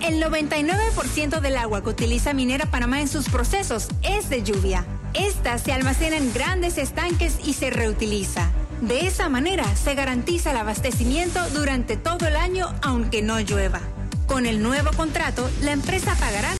[0.00, 4.86] El 99% del agua que utiliza Minera Panamá en sus procesos es de lluvia.
[5.14, 8.50] Esta se almacena en grandes estanques y se reutiliza.
[8.80, 13.80] De esa manera se garantiza el abastecimiento durante todo el año aunque no llueva.
[14.26, 16.54] Con el nuevo contrato, la empresa pagará